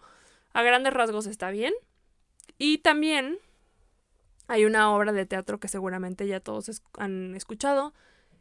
a 0.52 0.62
grandes 0.62 0.94
rasgos 0.94 1.26
está 1.26 1.50
bien. 1.50 1.74
Y 2.56 2.78
también 2.78 3.38
hay 4.48 4.64
una 4.64 4.92
obra 4.94 5.12
de 5.12 5.26
teatro 5.26 5.60
que 5.60 5.68
seguramente 5.68 6.26
ya 6.26 6.40
todos 6.40 6.82
han 6.98 7.34
escuchado, 7.36 7.94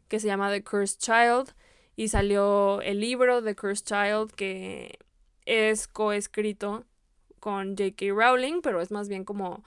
que 0.08 0.20
se 0.20 0.28
llama 0.28 0.50
The 0.50 0.64
Cursed 0.64 1.00
Child, 1.00 1.54
y 1.96 2.08
salió 2.08 2.82
el 2.82 3.02
libro 3.02 3.44
The 3.44 3.56
Cursed 3.56 3.86
Child, 3.86 4.34
que 4.34 5.00
es 5.46 5.88
coescrito 5.88 6.86
con 7.40 7.78
J.K. 7.78 8.08
Rowling, 8.14 8.62
pero 8.62 8.82
es 8.82 8.92
más 8.92 9.10
bien 9.10 9.26
como 9.26 9.64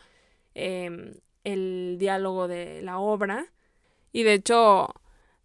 em, 0.55 1.15
el 1.45 1.97
diálogo 1.99 2.49
de 2.49 2.83
la 2.83 2.99
obra. 2.99 3.47
Y 4.13 4.23
de 4.23 4.35
hecho 4.35 4.95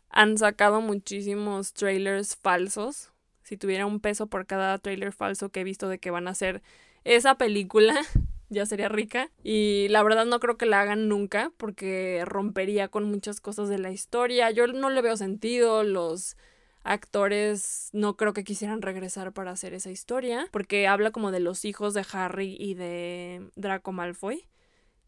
han 0.09 0.37
sacado 0.37 0.81
muchísimos 0.81 1.73
trailers 1.73 2.35
falsos. 2.35 3.11
Si 3.43 3.57
tuviera 3.57 3.85
un 3.85 3.99
peso 3.99 4.27
por 4.27 4.45
cada 4.45 4.77
trailer 4.77 5.11
falso 5.11 5.49
que 5.49 5.61
he 5.61 5.63
visto 5.63 5.89
de 5.89 5.99
que 5.99 6.11
van 6.11 6.27
a 6.27 6.31
hacer 6.31 6.63
esa 7.03 7.35
película, 7.35 7.95
ya 8.49 8.65
sería 8.65 8.89
rica. 8.89 9.31
Y 9.43 9.87
la 9.89 10.03
verdad 10.03 10.25
no 10.25 10.39
creo 10.39 10.57
que 10.57 10.65
la 10.65 10.81
hagan 10.81 11.07
nunca 11.07 11.51
porque 11.57 12.23
rompería 12.25 12.87
con 12.87 13.05
muchas 13.05 13.41
cosas 13.41 13.69
de 13.69 13.77
la 13.77 13.91
historia. 13.91 14.51
Yo 14.51 14.67
no 14.67 14.89
le 14.89 15.01
veo 15.01 15.17
sentido, 15.17 15.83
los 15.83 16.37
actores 16.83 17.89
no 17.93 18.15
creo 18.15 18.33
que 18.33 18.43
quisieran 18.43 18.83
regresar 18.83 19.33
para 19.33 19.51
hacer 19.51 19.73
esa 19.73 19.89
historia 19.89 20.47
porque 20.51 20.87
habla 20.87 21.11
como 21.11 21.31
de 21.31 21.39
los 21.39 21.65
hijos 21.65 21.95
de 21.95 22.05
Harry 22.13 22.55
y 22.59 22.75
de 22.75 23.49
Draco 23.55 23.91
Malfoy. 23.91 24.47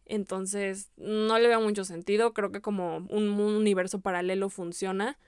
Entonces 0.05 0.91
no 0.97 1.37
le 1.37 1.49
veo 1.49 1.61
mucho 1.61 1.83
sentido, 1.83 2.33
creo 2.33 2.51
que 2.51 2.61
como 2.61 2.97
un, 2.97 3.29
un 3.29 3.55
universo 3.55 3.99
paralelo 3.99 4.49
funciona 4.49 5.19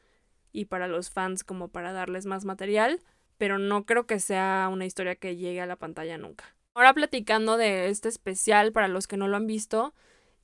y 0.51 0.66
para 0.66 0.88
los 0.88 1.12
fans 1.12 1.44
como 1.44 1.68
para 1.68 1.92
darles 1.92 2.25
más 2.25 2.46
material, 2.46 3.01
pero 3.38 3.60
no 3.60 3.86
creo 3.86 4.08
que 4.08 4.20
sea 4.20 4.70
una 4.72 4.86
historia 4.86 5.16
que 5.16 5.36
llegue 5.36 5.62
a 5.62 5.66
la 5.66 5.75
pantalla 5.75 6.18
nunca. 6.18 6.56
Ahora 6.73 6.93
platicando 6.93 7.57
de 7.57 7.89
este 7.89 8.09
especial, 8.09 8.71
para 8.71 8.88
los 8.88 9.07
que 9.07 9.17
no 9.17 9.27
lo 9.27 9.38
han 9.38 9.47
visto, 9.47 9.93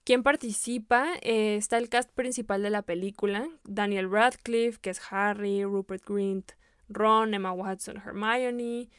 ¿quién 0.04 0.24
participa? 0.24 1.14
Eh, 1.22 1.56
está 1.56 1.78
el 1.78 1.90
cast 1.90 2.12
principal 2.12 2.62
de 2.62 2.70
la 2.70 2.82
película, 2.82 3.48
Daniel 3.64 4.12
Radcliffe, 4.12 4.80
que 4.80 4.90
es 4.90 5.02
Harry, 5.10 5.64
Rupert 5.64 6.04
Grint, 6.06 6.52
Ron, 6.90 7.34
Emma 7.34 7.54
Watson, 7.54 7.98
Hermione, 7.98 8.90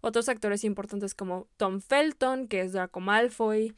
otros 0.00 0.28
actores 0.28 0.64
importantes 0.64 1.14
como 1.14 1.48
Tom 1.56 1.80
Felton, 1.80 2.48
que 2.48 2.60
es 2.60 2.72
Draco 2.72 3.00
Malfoy, 3.00 3.74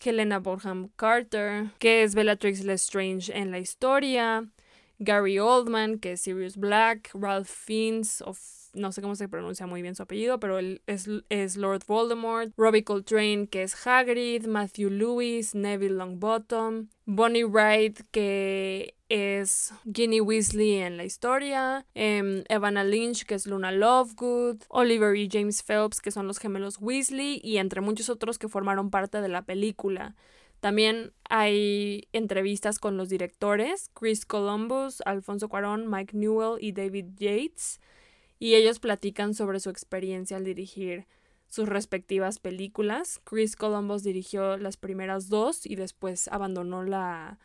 Helena 0.00 0.38
Bonham 0.38 0.88
Carter, 0.96 1.70
que 1.78 2.02
es 2.02 2.14
Bellatrix 2.14 2.64
Lestrange 2.64 3.36
en 3.36 3.50
la 3.50 3.58
historia, 3.58 4.48
Gary 4.98 5.38
Oldman, 5.38 5.98
que 5.98 6.12
es 6.12 6.22
Sirius 6.22 6.56
Black, 6.56 7.10
Ralph 7.14 7.48
Fiennes 7.48 8.22
of 8.22 8.38
no 8.72 8.92
sé 8.92 9.02
cómo 9.02 9.14
se 9.14 9.28
pronuncia 9.28 9.66
muy 9.66 9.82
bien 9.82 9.94
su 9.94 10.02
apellido, 10.02 10.40
pero 10.40 10.58
él 10.58 10.82
es, 10.86 11.08
es 11.28 11.56
Lord 11.56 11.82
Voldemort, 11.86 12.52
Robbie 12.56 12.84
Coltrane, 12.84 13.46
que 13.48 13.62
es 13.62 13.86
Hagrid, 13.86 14.46
Matthew 14.46 14.90
Lewis, 14.90 15.54
Neville 15.54 15.94
Longbottom, 15.94 16.88
Bonnie 17.04 17.44
Wright, 17.44 18.00
que 18.10 18.94
es 19.08 19.74
Ginny 19.92 20.20
Weasley 20.20 20.76
en 20.76 20.96
la 20.96 21.04
historia, 21.04 21.84
eh, 21.94 22.44
Evanna 22.48 22.84
Lynch, 22.84 23.24
que 23.26 23.34
es 23.34 23.46
Luna 23.46 23.72
Lovegood, 23.72 24.62
Oliver 24.68 25.16
y 25.16 25.28
James 25.30 25.62
Phelps, 25.62 26.00
que 26.00 26.10
son 26.10 26.26
los 26.26 26.38
gemelos 26.38 26.78
Weasley, 26.80 27.40
y 27.44 27.58
entre 27.58 27.80
muchos 27.80 28.08
otros 28.08 28.38
que 28.38 28.48
formaron 28.48 28.90
parte 28.90 29.20
de 29.20 29.28
la 29.28 29.42
película. 29.42 30.14
También 30.60 31.12
hay 31.28 32.08
entrevistas 32.12 32.78
con 32.78 32.96
los 32.96 33.08
directores, 33.08 33.90
Chris 33.94 34.24
Columbus, 34.24 35.02
Alfonso 35.04 35.48
Cuarón, 35.48 35.90
Mike 35.90 36.16
Newell 36.16 36.62
y 36.62 36.70
David 36.70 37.06
Yates 37.16 37.80
y 38.42 38.56
ellos 38.56 38.80
platican 38.80 39.34
sobre 39.34 39.60
su 39.60 39.70
experiencia 39.70 40.36
al 40.36 40.42
dirigir 40.42 41.06
sus 41.46 41.68
respectivas 41.68 42.40
películas. 42.40 43.20
Chris 43.22 43.54
Columbus 43.54 44.02
dirigió 44.02 44.56
las 44.56 44.76
primeras 44.76 45.28
dos 45.28 45.64
y 45.64 45.76
después 45.76 46.26
abandonó 46.26 46.82
la, 46.82 47.38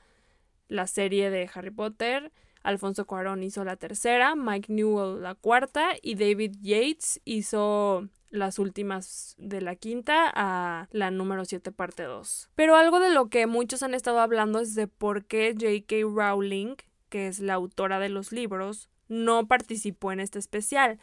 la 0.69 0.87
serie 0.87 1.29
de 1.29 1.47
Harry 1.53 1.69
Potter. 1.69 2.31
Alfonso 2.63 3.05
Cuarón 3.05 3.43
hizo 3.43 3.63
la 3.63 3.75
tercera, 3.75 4.35
Mike 4.35 4.73
Newell 4.73 5.21
la 5.21 5.35
cuarta 5.35 5.91
y 6.01 6.15
David 6.15 6.55
Yates 6.61 7.21
hizo 7.25 8.09
las 8.31 8.57
últimas 8.57 9.35
de 9.37 9.61
la 9.61 9.75
quinta 9.75 10.31
a 10.33 10.87
la 10.91 11.11
número 11.11 11.45
7 11.45 11.71
parte 11.73 12.05
2. 12.05 12.49
Pero 12.55 12.75
algo 12.75 12.99
de 12.99 13.11
lo 13.11 13.29
que 13.29 13.45
muchos 13.45 13.83
han 13.83 13.93
estado 13.93 14.19
hablando 14.19 14.61
es 14.61 14.73
de 14.73 14.87
por 14.87 15.25
qué 15.25 15.53
J.K. 15.53 16.09
Rowling, 16.11 16.73
que 17.09 17.27
es 17.27 17.39
la 17.39 17.53
autora 17.53 17.99
de 17.99 18.09
los 18.09 18.31
libros, 18.31 18.89
no 19.07 19.47
participó 19.47 20.11
en 20.11 20.19
este 20.19 20.39
especial. 20.39 20.99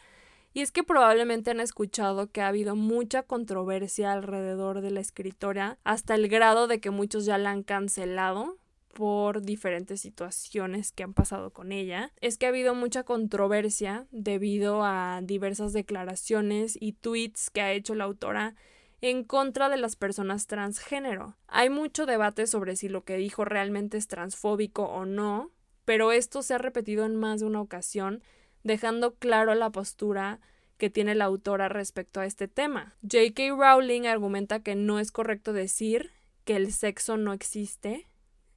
Y 0.53 0.61
es 0.61 0.71
que 0.71 0.83
probablemente 0.83 1.51
han 1.51 1.59
escuchado 1.59 2.27
que 2.27 2.41
ha 2.41 2.47
habido 2.47 2.75
mucha 2.75 3.23
controversia 3.23 4.13
alrededor 4.13 4.81
de 4.81 4.91
la 4.91 5.01
escritora, 5.01 5.77
hasta 5.83 6.15
el 6.15 6.29
grado 6.29 6.67
de 6.67 6.79
que 6.79 6.91
muchos 6.91 7.25
ya 7.25 7.37
la 7.37 7.51
han 7.51 7.63
cancelado 7.63 8.57
por 8.93 9.41
diferentes 9.41 9.99
situaciones 9.99 10.93
que 10.93 11.03
han 11.03 11.13
pasado 11.13 11.51
con 11.51 11.73
ella. 11.73 12.13
Es 12.21 12.37
que 12.37 12.45
ha 12.45 12.49
habido 12.49 12.73
mucha 12.73 13.03
controversia 13.03 14.07
debido 14.11 14.83
a 14.83 15.19
diversas 15.21 15.73
declaraciones 15.73 16.77
y 16.79 16.93
tweets 16.93 17.49
que 17.49 17.59
ha 17.59 17.73
hecho 17.73 17.93
la 17.93 18.05
autora 18.05 18.55
en 19.01 19.25
contra 19.25 19.67
de 19.67 19.75
las 19.75 19.97
personas 19.97 20.47
transgénero. 20.47 21.35
Hay 21.47 21.69
mucho 21.69 22.05
debate 22.05 22.47
sobre 22.47 22.77
si 22.77 22.87
lo 22.87 23.03
que 23.03 23.17
dijo 23.17 23.43
realmente 23.43 23.97
es 23.97 24.07
transfóbico 24.07 24.85
o 24.85 25.05
no, 25.05 25.51
pero 25.85 26.11
esto 26.11 26.41
se 26.41 26.53
ha 26.53 26.57
repetido 26.57 27.05
en 27.05 27.15
más 27.15 27.39
de 27.39 27.45
una 27.45 27.61
ocasión, 27.61 28.23
dejando 28.63 29.15
claro 29.15 29.55
la 29.55 29.69
postura 29.69 30.39
que 30.77 30.89
tiene 30.89 31.15
la 31.15 31.25
autora 31.25 31.69
respecto 31.69 32.19
a 32.19 32.25
este 32.25 32.47
tema. 32.47 32.95
J.K. 33.01 33.55
Rowling 33.55 34.07
argumenta 34.07 34.61
que 34.61 34.75
no 34.75 34.99
es 34.99 35.11
correcto 35.11 35.53
decir 35.53 36.11
que 36.43 36.55
el 36.55 36.73
sexo 36.73 37.17
no 37.17 37.33
existe, 37.33 38.07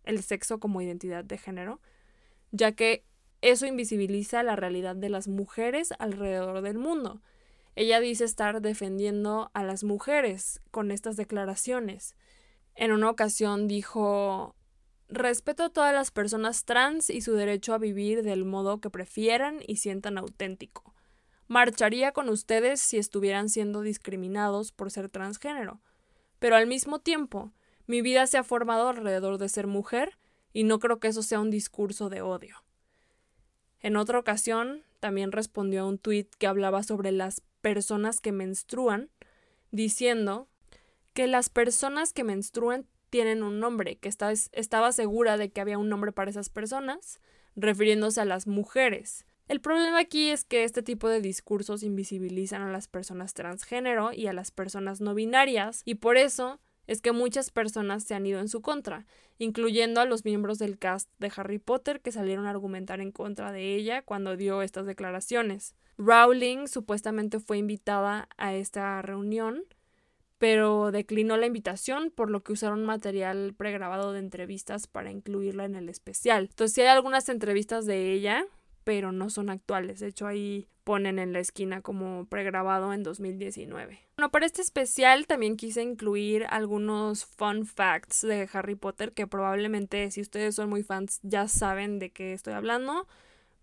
el 0.05 0.23
sexo 0.23 0.59
como 0.59 0.81
identidad 0.81 1.25
de 1.25 1.39
género, 1.39 1.81
ya 2.51 2.73
que 2.73 3.05
eso 3.41 3.67
invisibiliza 3.67 4.43
la 4.43 4.57
realidad 4.57 4.97
de 4.97 5.11
las 5.11 5.29
mujeres 5.29 5.93
alrededor 5.99 6.63
del 6.63 6.79
mundo. 6.79 7.23
Ella 7.77 8.01
dice 8.01 8.25
estar 8.25 8.61
defendiendo 8.61 9.51
a 9.55 9.63
las 9.63 9.85
mujeres 9.85 10.61
con 10.73 10.91
estas 10.91 11.17
declaraciones. 11.17 12.17
En 12.75 12.91
una 12.91 13.11
ocasión 13.11 13.69
dijo 13.69 14.57
Respeto 15.09 15.65
a 15.65 15.71
todas 15.71 15.95
las 15.95 16.11
personas 16.11 16.65
trans 16.65 17.09
y 17.09 17.23
su 17.23 17.33
derecho 17.33 17.73
a 17.73 17.79
vivir 17.79 18.23
del 18.23 18.45
modo 18.45 18.81
que 18.81 18.91
prefieran 18.91 19.61
y 19.67 19.77
sientan 19.77 20.19
auténtico. 20.19 20.95
Marcharía 21.47 22.13
con 22.13 22.29
ustedes 22.29 22.79
si 22.81 22.99
estuvieran 22.99 23.49
siendo 23.49 23.81
discriminados 23.81 24.71
por 24.71 24.91
ser 24.91 25.09
transgénero. 25.09 25.81
Pero 26.39 26.57
al 26.57 26.67
mismo 26.67 26.99
tiempo, 26.99 27.53
mi 27.87 28.03
vida 28.03 28.27
se 28.27 28.37
ha 28.37 28.45
formado 28.45 28.91
alrededor 28.91 29.39
de 29.39 29.49
ser 29.49 29.67
mujer 29.67 30.19
y 30.53 30.65
no 30.65 30.79
creo 30.79 31.01
que 31.01 31.09
eso 31.09 31.23
sea 31.23 31.41
un 31.41 31.51
discurso 31.51 32.11
de 32.11 32.21
odio. 32.21 32.63
En 33.81 33.97
otra 33.97 34.19
ocasión, 34.19 34.85
también 35.01 35.33
respondió 35.33 35.83
a 35.83 35.87
un 35.87 35.99
tuit 35.99 36.35
que 36.35 36.47
hablaba 36.47 36.83
sobre 36.83 37.13
las 37.13 37.43
personas 37.63 38.21
que 38.21 38.33
menstruan, 38.33 39.09
diciendo 39.71 40.49
que 41.15 41.27
las 41.27 41.49
personas 41.49 42.13
que 42.13 42.25
menstruan 42.25 42.87
tienen 43.11 43.43
un 43.43 43.61
nombre, 43.61 43.97
que 43.97 44.09
estaba 44.09 44.93
segura 44.93 45.37
de 45.37 45.51
que 45.51 45.61
había 45.61 45.79
un 45.79 45.89
nombre 45.89 46.13
para 46.13 46.31
esas 46.31 46.49
personas, 46.49 47.21
refiriéndose 47.57 48.21
a 48.21 48.25
las 48.25 48.47
mujeres. 48.47 49.25
El 49.49 49.61
problema 49.61 49.99
aquí 49.99 50.31
es 50.31 50.45
que 50.45 50.65
este 50.65 50.83
tipo 50.83 51.09
de 51.09 51.23
discursos 51.23 51.83
invisibilizan 51.83 52.63
a 52.63 52.71
las 52.71 52.87
personas 52.87 53.33
transgénero 53.33 54.13
y 54.13 54.27
a 54.27 54.33
las 54.33 54.51
personas 54.51 55.01
no 55.01 55.15
binarias, 55.15 55.83
y 55.85 55.97
por 55.97 56.19
eso 56.19 56.61
es 56.87 57.01
que 57.01 57.13
muchas 57.13 57.51
personas 57.51 58.05
se 58.05 58.15
han 58.15 58.27
ido 58.27 58.41
en 58.41 58.49
su 58.49 58.63
contra, 58.63 59.07
incluyendo 59.39 60.01
a 60.01 60.07
los 60.07 60.25
miembros 60.25 60.59
del 60.59 60.79
cast 60.79 61.09
de 61.19 61.31
Harry 61.37 61.59
Potter 61.59 62.01
que 62.01 62.13
salieron 62.13 62.47
a 62.47 62.51
argumentar 62.51 63.01
en 63.01 63.13
contra 63.13 63.53
de 63.53 63.75
ella 63.75 64.03
cuando 64.03 64.37
dio 64.37 64.63
estas 64.63 64.87
declaraciones. 64.87 65.75
Rowling 65.99 66.67
supuestamente 66.67 67.41
fue 67.41 67.59
invitada 67.59 68.29
a 68.37 68.55
esta 68.55 69.03
reunión, 69.03 69.65
pero 70.39 70.93
declinó 70.93 71.37
la 71.37 71.47
invitación, 71.47 72.13
por 72.15 72.31
lo 72.31 72.43
que 72.43 72.53
usaron 72.53 72.85
material 72.85 73.55
pregrabado 73.57 74.13
de 74.13 74.21
entrevistas 74.21 74.87
para 74.87 75.11
incluirla 75.11 75.65
en 75.65 75.75
el 75.75 75.89
especial. 75.89 76.49
Entonces, 76.51 76.75
sí 76.75 76.81
hay 76.81 76.89
algunas 76.89 77.29
entrevistas 77.29 77.87
de 77.87 78.13
ella, 78.13 78.47
pero 78.85 79.13
no 79.13 79.31
son 79.31 79.51
actuales. 79.51 80.01
De 80.01 80.07
hecho, 80.07 80.27
ahí 80.27 80.69
ponen 80.89 81.19
en 81.19 81.35
la 81.35 81.41
esquina 81.41 81.83
como 81.83 82.25
pregrabado 82.31 82.95
en 82.95 83.03
2019. 83.03 84.01
Bueno, 84.17 84.31
para 84.31 84.47
este 84.47 84.63
especial 84.63 85.27
también 85.27 85.59
quise 85.59 85.83
incluir 85.83 86.47
algunos 86.49 87.27
fun 87.27 87.67
facts 87.67 88.23
de 88.23 88.49
Harry 88.51 88.75
Potter 88.75 89.13
que 89.13 89.27
probablemente 89.27 90.11
si 90.11 90.23
ustedes 90.23 90.55
son 90.55 90.71
muy 90.71 90.83
fans 90.83 91.21
ya 91.23 91.47
saben 91.47 91.99
de 91.99 92.09
qué 92.09 92.33
estoy 92.33 92.55
hablando, 92.55 93.07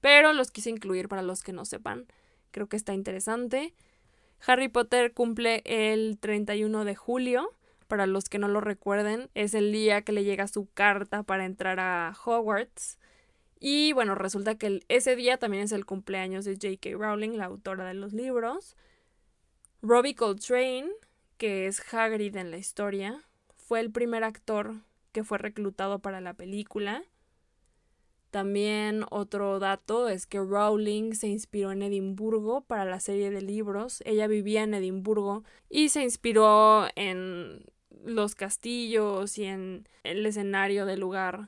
pero 0.01 0.33
los 0.33 0.51
quise 0.51 0.69
incluir 0.69 1.07
para 1.07 1.23
los 1.23 1.41
que 1.41 1.51
no 1.51 1.65
sepan. 1.65 2.05
Creo 2.51 2.69
que 2.69 2.77
está 2.77 2.93
interesante. 2.93 3.73
Harry 4.45 4.67
Potter 4.67 5.13
cumple 5.13 5.61
el 5.65 6.17
31 6.19 6.85
de 6.85 6.95
julio. 6.95 7.51
Para 7.87 8.07
los 8.07 8.29
que 8.29 8.39
no 8.39 8.47
lo 8.47 8.61
recuerden, 8.61 9.29
es 9.35 9.53
el 9.53 9.71
día 9.71 10.01
que 10.01 10.11
le 10.11 10.23
llega 10.23 10.47
su 10.47 10.67
carta 10.73 11.23
para 11.23 11.45
entrar 11.45 11.79
a 11.79 12.13
Hogwarts. 12.25 12.97
Y 13.59 13.93
bueno, 13.93 14.15
resulta 14.15 14.55
que 14.55 14.81
ese 14.89 15.15
día 15.15 15.37
también 15.37 15.63
es 15.63 15.71
el 15.71 15.85
cumpleaños 15.85 16.45
de 16.45 16.53
J.K. 16.53 16.97
Rowling, 16.97 17.37
la 17.37 17.45
autora 17.45 17.85
de 17.85 17.93
los 17.93 18.13
libros. 18.13 18.75
Robbie 19.81 20.15
Coltrane, 20.15 20.89
que 21.37 21.67
es 21.67 21.81
Hagrid 21.93 22.35
en 22.35 22.51
la 22.51 22.57
historia, 22.57 23.23
fue 23.55 23.79
el 23.79 23.91
primer 23.91 24.23
actor 24.23 24.75
que 25.11 25.23
fue 25.23 25.37
reclutado 25.37 25.99
para 25.99 26.21
la 26.21 26.33
película. 26.33 27.03
También 28.35 29.05
otro 29.11 29.59
dato 29.59 30.09
es 30.09 30.25
que 30.25 30.39
Rowling 30.39 31.13
se 31.13 31.29
inspiró 31.29 31.71
en 31.71 31.81
Edimburgo 31.81 32.65
para 32.65 32.83
la 32.83 32.99
serie 32.99 33.31
de 33.31 33.41
libros. 33.41 34.03
Ella 34.05 34.27
vivía 34.27 34.63
en 34.63 34.73
Edimburgo 34.73 35.45
y 35.69 35.87
se 35.87 36.03
inspiró 36.03 36.85
en 36.97 37.63
los 38.03 38.35
castillos 38.35 39.37
y 39.37 39.45
en 39.45 39.87
el 40.03 40.25
escenario 40.25 40.85
del 40.85 40.99
lugar 40.99 41.47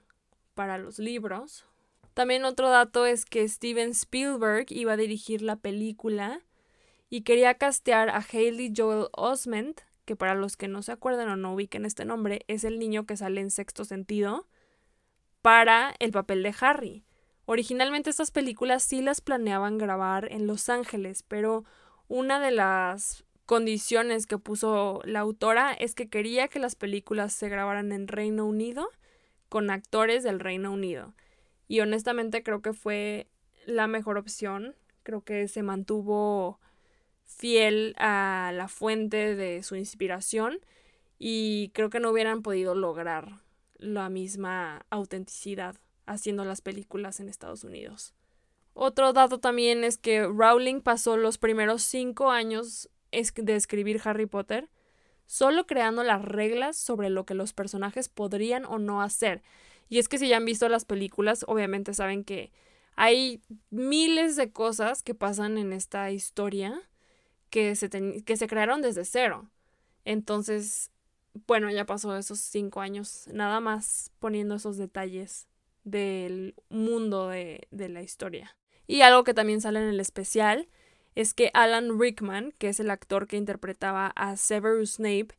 para 0.54 0.78
los 0.78 0.97
libros. 0.97 1.65
También 2.13 2.45
otro 2.45 2.69
dato 2.69 3.06
es 3.06 3.26
que 3.26 3.45
Steven 3.50 3.89
Spielberg 3.89 4.67
iba 4.69 4.93
a 4.93 4.97
dirigir 4.97 5.41
la 5.41 5.58
película 5.58 6.39
y 7.10 7.23
quería 7.23 7.56
castear 7.56 8.08
a 8.08 8.26
Haley 8.26 8.71
Joel 8.73 9.10
Osment, 9.12 9.82
que 10.06 10.15
para 10.15 10.36
los 10.36 10.56
que 10.56 10.69
no 10.69 10.82
se 10.84 10.93
acuerdan 10.93 11.28
o 11.28 11.36
no 11.36 11.54
ubiquen 11.54 11.84
este 11.84 12.06
nombre, 12.06 12.45
es 12.47 12.63
el 12.63 12.80
niño 12.80 13.06
que 13.06 13.17
sale 13.17 13.41
en 13.41 13.52
sexto 13.52 13.84
sentido 13.84 14.47
para 15.47 15.95
el 15.99 16.12
papel 16.12 16.43
de 16.43 16.53
Harry. 16.60 17.05
Originalmente 17.45 18.10
estas 18.10 18.31
películas 18.31 18.83
sí 18.83 19.01
las 19.01 19.21
planeaban 19.21 19.77
grabar 19.77 20.29
en 20.29 20.45
Los 20.45 20.67
Ángeles, 20.67 21.23
pero 21.23 21.63
una 22.10 22.41
de 22.41 22.51
las 22.51 23.23
condiciones 23.45 24.27
que 24.27 24.38
puso 24.38 24.99
la 25.05 25.21
autora 25.21 25.71
es 25.71 25.95
que 25.95 26.10
quería 26.10 26.49
que 26.49 26.60
las 26.60 26.75
películas 26.75 27.31
se 27.31 27.47
grabaran 27.47 27.93
en 27.93 28.10
Reino 28.10 28.45
Unido 28.45 28.89
con 29.47 29.69
actores 29.69 30.21
del 30.25 30.41
Reino 30.41 30.73
Unido. 30.73 31.13
Y 31.69 31.79
honestamente 31.79 32.43
creo 32.43 32.62
que 32.62 32.73
fue 32.73 33.29
la 33.65 33.88
mejor 33.88 34.17
opción. 34.17 34.75
Creo 35.03 35.21
que 35.21 35.47
se 35.47 35.63
mantuvo 35.63 36.60
fiel 37.23 37.95
a 37.99 38.51
la 38.53 38.67
fuente 38.67 39.33
de 39.38 39.63
su 39.63 39.77
inspiración 39.77 40.60
y 41.17 41.71
creo 41.73 41.89
que 41.89 42.01
no 42.01 42.12
hubieran 42.12 42.41
podido 42.41 42.75
lograr 42.75 43.46
la 43.77 44.09
misma 44.09 44.85
autenticidad 44.89 45.75
haciendo 46.05 46.45
las 46.45 46.61
películas 46.61 47.19
en 47.19 47.29
Estados 47.29 47.63
Unidos. 47.63 48.13
Otro 48.73 49.11
dato 49.13 49.39
también 49.39 49.83
es 49.83 49.97
que 49.97 50.23
Rowling 50.23 50.81
pasó 50.81 51.17
los 51.17 51.37
primeros 51.37 51.81
cinco 51.81 52.31
años 52.31 52.89
de 53.11 53.55
escribir 53.55 54.01
Harry 54.03 54.25
Potter 54.25 54.69
solo 55.25 55.67
creando 55.67 56.03
las 56.03 56.23
reglas 56.23 56.77
sobre 56.77 57.09
lo 57.09 57.25
que 57.25 57.33
los 57.33 57.53
personajes 57.53 58.09
podrían 58.09 58.65
o 58.65 58.79
no 58.79 59.01
hacer. 59.01 59.43
Y 59.89 59.99
es 59.99 60.07
que 60.07 60.17
si 60.17 60.27
ya 60.29 60.37
han 60.37 60.45
visto 60.45 60.67
las 60.69 60.85
películas, 60.85 61.45
obviamente 61.47 61.93
saben 61.93 62.23
que 62.23 62.51
hay 62.95 63.41
miles 63.69 64.35
de 64.35 64.51
cosas 64.51 65.03
que 65.03 65.13
pasan 65.13 65.57
en 65.57 65.73
esta 65.73 66.11
historia 66.11 66.81
que 67.49 67.75
se, 67.75 67.89
que 67.89 68.37
se 68.37 68.47
crearon 68.47 68.81
desde 68.81 69.05
cero. 69.05 69.49
Entonces, 70.03 70.91
bueno, 71.45 71.69
ya 71.69 71.86
pasó 71.86 72.15
esos 72.17 72.39
cinco 72.39 72.82
años, 72.82 73.28
nada 73.32 73.60
más 73.60 74.12
poniendo 74.19 74.56
esos 74.56 74.78
detalles 74.78 75.47
del 75.84 76.56
mundo 76.69 77.30
de, 77.30 77.67
de 77.71 77.89
la 77.89 78.02
historia. 78.02 78.56
Y 78.88 79.02
algo 79.02 79.23
que 79.23 79.34
también 79.34 79.62
sale 79.62 79.80
en 79.80 79.89
el 79.89 80.00
especial 80.00 80.67
es 81.15 81.34
que 81.34 81.52
Alan 81.54 82.00
Rickman, 82.00 82.54
que 82.58 82.69
es 82.69 82.80
el 82.80 82.89
actor 82.89 83.28
que 83.28 83.38
interpretaba 83.38 84.08
a 84.15 84.38
Severus 84.38 84.95
Snape, 84.95 85.36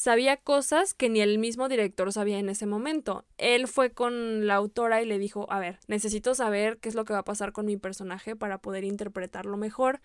sabía 0.00 0.38
cosas 0.38 0.94
que 0.94 1.08
ni 1.08 1.20
el 1.20 1.38
mismo 1.38 1.68
director 1.68 2.10
sabía 2.12 2.38
en 2.38 2.48
ese 2.48 2.66
momento. 2.66 3.26
Él 3.36 3.68
fue 3.68 3.92
con 3.92 4.46
la 4.46 4.54
autora 4.54 5.02
y 5.02 5.06
le 5.06 5.18
dijo, 5.18 5.46
a 5.52 5.58
ver, 5.58 5.78
necesito 5.88 6.34
saber 6.34 6.78
qué 6.78 6.88
es 6.88 6.94
lo 6.94 7.04
que 7.04 7.12
va 7.12 7.20
a 7.20 7.24
pasar 7.24 7.52
con 7.52 7.66
mi 7.66 7.76
personaje 7.76 8.34
para 8.34 8.58
poder 8.58 8.82
interpretarlo 8.82 9.56
mejor. 9.56 10.00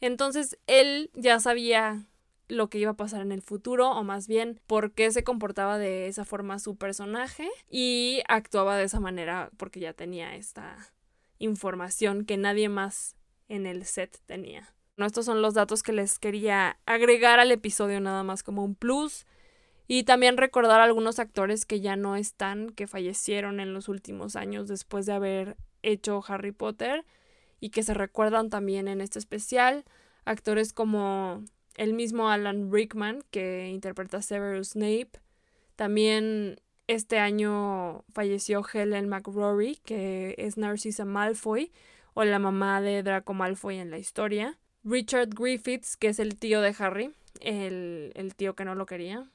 Entonces 0.00 0.58
él 0.66 1.10
ya 1.14 1.40
sabía 1.40 2.06
lo 2.48 2.68
que 2.68 2.78
iba 2.78 2.92
a 2.92 2.96
pasar 2.96 3.20
en 3.20 3.32
el 3.32 3.42
futuro 3.42 3.90
o 3.90 4.02
más 4.02 4.26
bien 4.26 4.60
por 4.66 4.92
qué 4.92 5.10
se 5.10 5.24
comportaba 5.24 5.78
de 5.78 6.08
esa 6.08 6.24
forma 6.24 6.58
su 6.58 6.76
personaje 6.76 7.48
y 7.70 8.22
actuaba 8.26 8.76
de 8.76 8.84
esa 8.84 9.00
manera 9.00 9.50
porque 9.56 9.80
ya 9.80 9.92
tenía 9.92 10.34
esta 10.34 10.76
información 11.38 12.24
que 12.24 12.36
nadie 12.36 12.68
más 12.68 13.16
en 13.48 13.66
el 13.66 13.84
set 13.84 14.18
tenía. 14.26 14.74
Bueno, 14.96 15.06
estos 15.06 15.26
son 15.26 15.42
los 15.42 15.54
datos 15.54 15.82
que 15.82 15.92
les 15.92 16.18
quería 16.18 16.78
agregar 16.86 17.38
al 17.38 17.52
episodio 17.52 18.00
nada 18.00 18.22
más 18.22 18.42
como 18.42 18.64
un 18.64 18.74
plus 18.74 19.26
y 19.86 20.04
también 20.04 20.36
recordar 20.36 20.80
a 20.80 20.84
algunos 20.84 21.18
actores 21.18 21.64
que 21.64 21.80
ya 21.80 21.96
no 21.96 22.16
están, 22.16 22.70
que 22.70 22.86
fallecieron 22.86 23.60
en 23.60 23.72
los 23.74 23.88
últimos 23.88 24.36
años 24.36 24.68
después 24.68 25.06
de 25.06 25.12
haber 25.12 25.56
hecho 25.82 26.22
Harry 26.26 26.52
Potter 26.52 27.04
y 27.60 27.70
que 27.70 27.82
se 27.82 27.94
recuerdan 27.94 28.50
también 28.50 28.88
en 28.88 29.00
este 29.00 29.18
especial. 29.18 29.84
Actores 30.24 30.72
como 30.72 31.44
el 31.78 31.94
mismo 31.94 32.28
Alan 32.28 32.70
Rickman, 32.70 33.22
que 33.30 33.68
interpreta 33.68 34.18
a 34.18 34.22
Severus 34.22 34.70
Snape. 34.70 35.12
También 35.76 36.60
este 36.88 37.18
año 37.18 38.04
falleció 38.12 38.62
Helen 38.70 39.08
McRory, 39.08 39.76
que 39.84 40.34
es 40.38 40.58
Narcissa 40.58 41.04
Malfoy, 41.04 41.72
o 42.14 42.24
la 42.24 42.38
mamá 42.38 42.80
de 42.80 43.02
Draco 43.02 43.32
Malfoy 43.32 43.78
en 43.78 43.90
la 43.90 43.98
historia. 43.98 44.58
Richard 44.84 45.30
Griffiths, 45.30 45.96
que 45.96 46.08
es 46.08 46.18
el 46.18 46.36
tío 46.36 46.60
de 46.60 46.74
Harry, 46.78 47.14
el, 47.40 48.12
el 48.14 48.34
tío 48.34 48.54
que 48.54 48.64
no 48.64 48.74
lo 48.74 48.86
quería. 48.86 49.30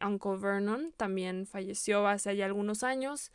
Uncle 0.00 0.36
Vernon 0.36 0.92
también 0.96 1.46
falleció 1.46 2.06
hace 2.06 2.36
ya 2.36 2.46
algunos 2.46 2.82
años. 2.82 3.30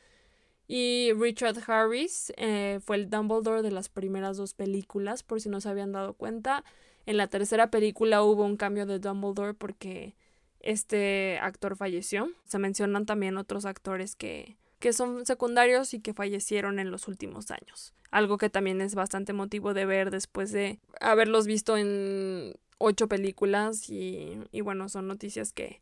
Y 0.68 1.12
Richard 1.14 1.58
Harris 1.68 2.32
eh, 2.38 2.80
fue 2.84 2.96
el 2.96 3.10
Dumbledore 3.10 3.62
de 3.62 3.72
las 3.72 3.90
primeras 3.90 4.38
dos 4.38 4.54
películas, 4.54 5.24
por 5.24 5.42
si 5.42 5.50
no 5.50 5.62
se 5.62 5.70
habían 5.70 5.92
dado 5.92 6.14
cuenta. 6.14 6.64
En 7.06 7.18
la 7.18 7.28
tercera 7.28 7.70
película 7.70 8.24
hubo 8.24 8.46
un 8.46 8.58
cambio 8.58 8.86
de 8.86 9.00
Dumbledore 9.00 9.54
porque 9.54 10.16
este 10.60 11.38
actor 11.42 11.76
falleció. 11.76 12.30
Se 12.46 12.60
mencionan 12.60 13.06
también 13.06 13.38
otros 13.38 13.66
actores 13.66 14.16
que, 14.16 14.58
que 14.80 14.94
son 14.94 15.26
secundarios 15.26 15.94
y 15.94 16.00
que 16.00 16.14
fallecieron 16.14 16.80
en 16.80 16.92
los 16.92 17.08
últimos 17.08 17.52
años. 17.52 17.94
Algo 18.12 18.38
que 18.38 18.50
también 18.50 18.82
es 18.82 18.96
bastante 18.96 19.34
motivo 19.34 19.74
de 19.74 19.86
ver 19.86 20.12
después 20.12 20.52
de 20.52 20.80
haberlos 21.02 21.48
visto 21.48 21.78
en 21.78 22.54
ocho 22.78 23.08
películas 23.08 23.90
y, 23.90 24.40
y 24.52 24.62
bueno, 24.62 24.90
son 24.90 25.08
noticias 25.08 25.52
que, 25.52 25.82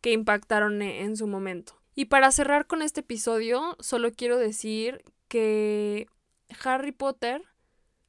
que 0.00 0.12
impactaron 0.12 0.82
e, 0.82 1.02
en 1.02 1.16
su 1.16 1.26
momento. 1.26 1.74
Y 1.94 2.06
para 2.06 2.30
cerrar 2.30 2.66
con 2.66 2.82
este 2.82 3.00
episodio, 3.00 3.76
solo 3.80 4.12
quiero 4.12 4.38
decir 4.38 5.02
que 5.28 6.06
Harry 6.64 6.92
Potter, 6.92 7.42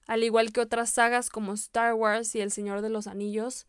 al 0.09 0.23
igual 0.23 0.51
que 0.51 0.59
otras 0.59 0.89
sagas 0.89 1.29
como 1.29 1.53
Star 1.53 1.93
Wars 1.93 2.33
y 2.33 2.41
El 2.41 2.49
Señor 2.49 2.81
de 2.81 2.89
los 2.89 3.05
Anillos, 3.05 3.67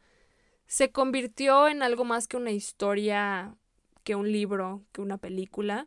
se 0.67 0.91
convirtió 0.91 1.69
en 1.69 1.83
algo 1.83 2.07
más 2.07 2.29
que 2.29 2.39
una 2.39 2.51
historia, 2.51 3.57
que 4.05 4.15
un 4.15 4.33
libro, 4.33 4.83
que 4.93 5.03
una 5.03 5.19
película, 5.19 5.87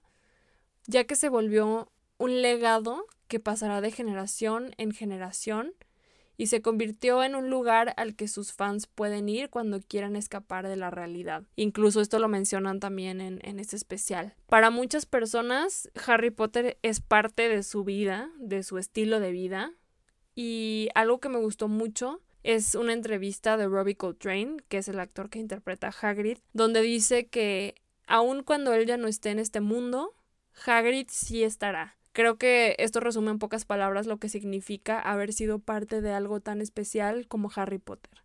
ya 0.85 1.05
que 1.05 1.15
se 1.15 1.27
volvió 1.27 1.91
un 2.19 2.43
legado 2.43 3.07
que 3.27 3.39
pasará 3.39 3.81
de 3.81 3.89
generación 3.89 4.75
en 4.77 4.91
generación 4.91 5.73
y 6.37 6.47
se 6.47 6.61
convirtió 6.61 7.23
en 7.23 7.33
un 7.33 7.49
lugar 7.49 7.95
al 7.97 8.15
que 8.15 8.27
sus 8.27 8.53
fans 8.53 8.85
pueden 8.85 9.29
ir 9.29 9.49
cuando 9.49 9.81
quieran 9.81 10.15
escapar 10.15 10.67
de 10.67 10.75
la 10.75 10.91
realidad. 10.91 11.45
Incluso 11.55 11.99
esto 11.99 12.19
lo 12.19 12.27
mencionan 12.27 12.79
también 12.79 13.21
en, 13.21 13.39
en 13.43 13.59
este 13.59 13.75
especial. 13.75 14.35
Para 14.49 14.69
muchas 14.69 15.07
personas, 15.07 15.89
Harry 16.05 16.29
Potter 16.29 16.77
es 16.83 17.01
parte 17.01 17.49
de 17.49 17.63
su 17.63 17.83
vida, 17.83 18.29
de 18.37 18.61
su 18.61 18.77
estilo 18.77 19.19
de 19.19 19.31
vida, 19.31 19.73
y 20.35 20.89
algo 20.95 21.19
que 21.19 21.29
me 21.29 21.39
gustó 21.39 21.67
mucho 21.67 22.21
es 22.43 22.75
una 22.75 22.93
entrevista 22.93 23.57
de 23.57 23.67
Robbie 23.67 23.95
Coltrane, 23.95 24.57
que 24.67 24.77
es 24.77 24.87
el 24.87 24.99
actor 24.99 25.29
que 25.29 25.39
interpreta 25.39 25.87
a 25.87 26.09
Hagrid, 26.09 26.39
donde 26.51 26.81
dice 26.81 27.27
que 27.27 27.75
aun 28.05 28.43
cuando 28.43 28.73
él 28.73 28.85
ya 28.85 28.97
no 28.97 29.07
esté 29.07 29.29
en 29.29 29.39
este 29.39 29.61
mundo, 29.61 30.13
Hagrid 30.65 31.07
sí 31.09 31.43
estará. 31.43 31.97
Creo 32.11 32.37
que 32.37 32.75
esto 32.77 32.99
resume 32.99 33.31
en 33.31 33.39
pocas 33.39 33.65
palabras 33.65 34.05
lo 34.05 34.17
que 34.17 34.29
significa 34.29 34.99
haber 34.99 35.33
sido 35.33 35.59
parte 35.59 36.01
de 36.01 36.11
algo 36.11 36.41
tan 36.41 36.61
especial 36.61 37.27
como 37.27 37.49
Harry 37.55 37.79
Potter. 37.79 38.23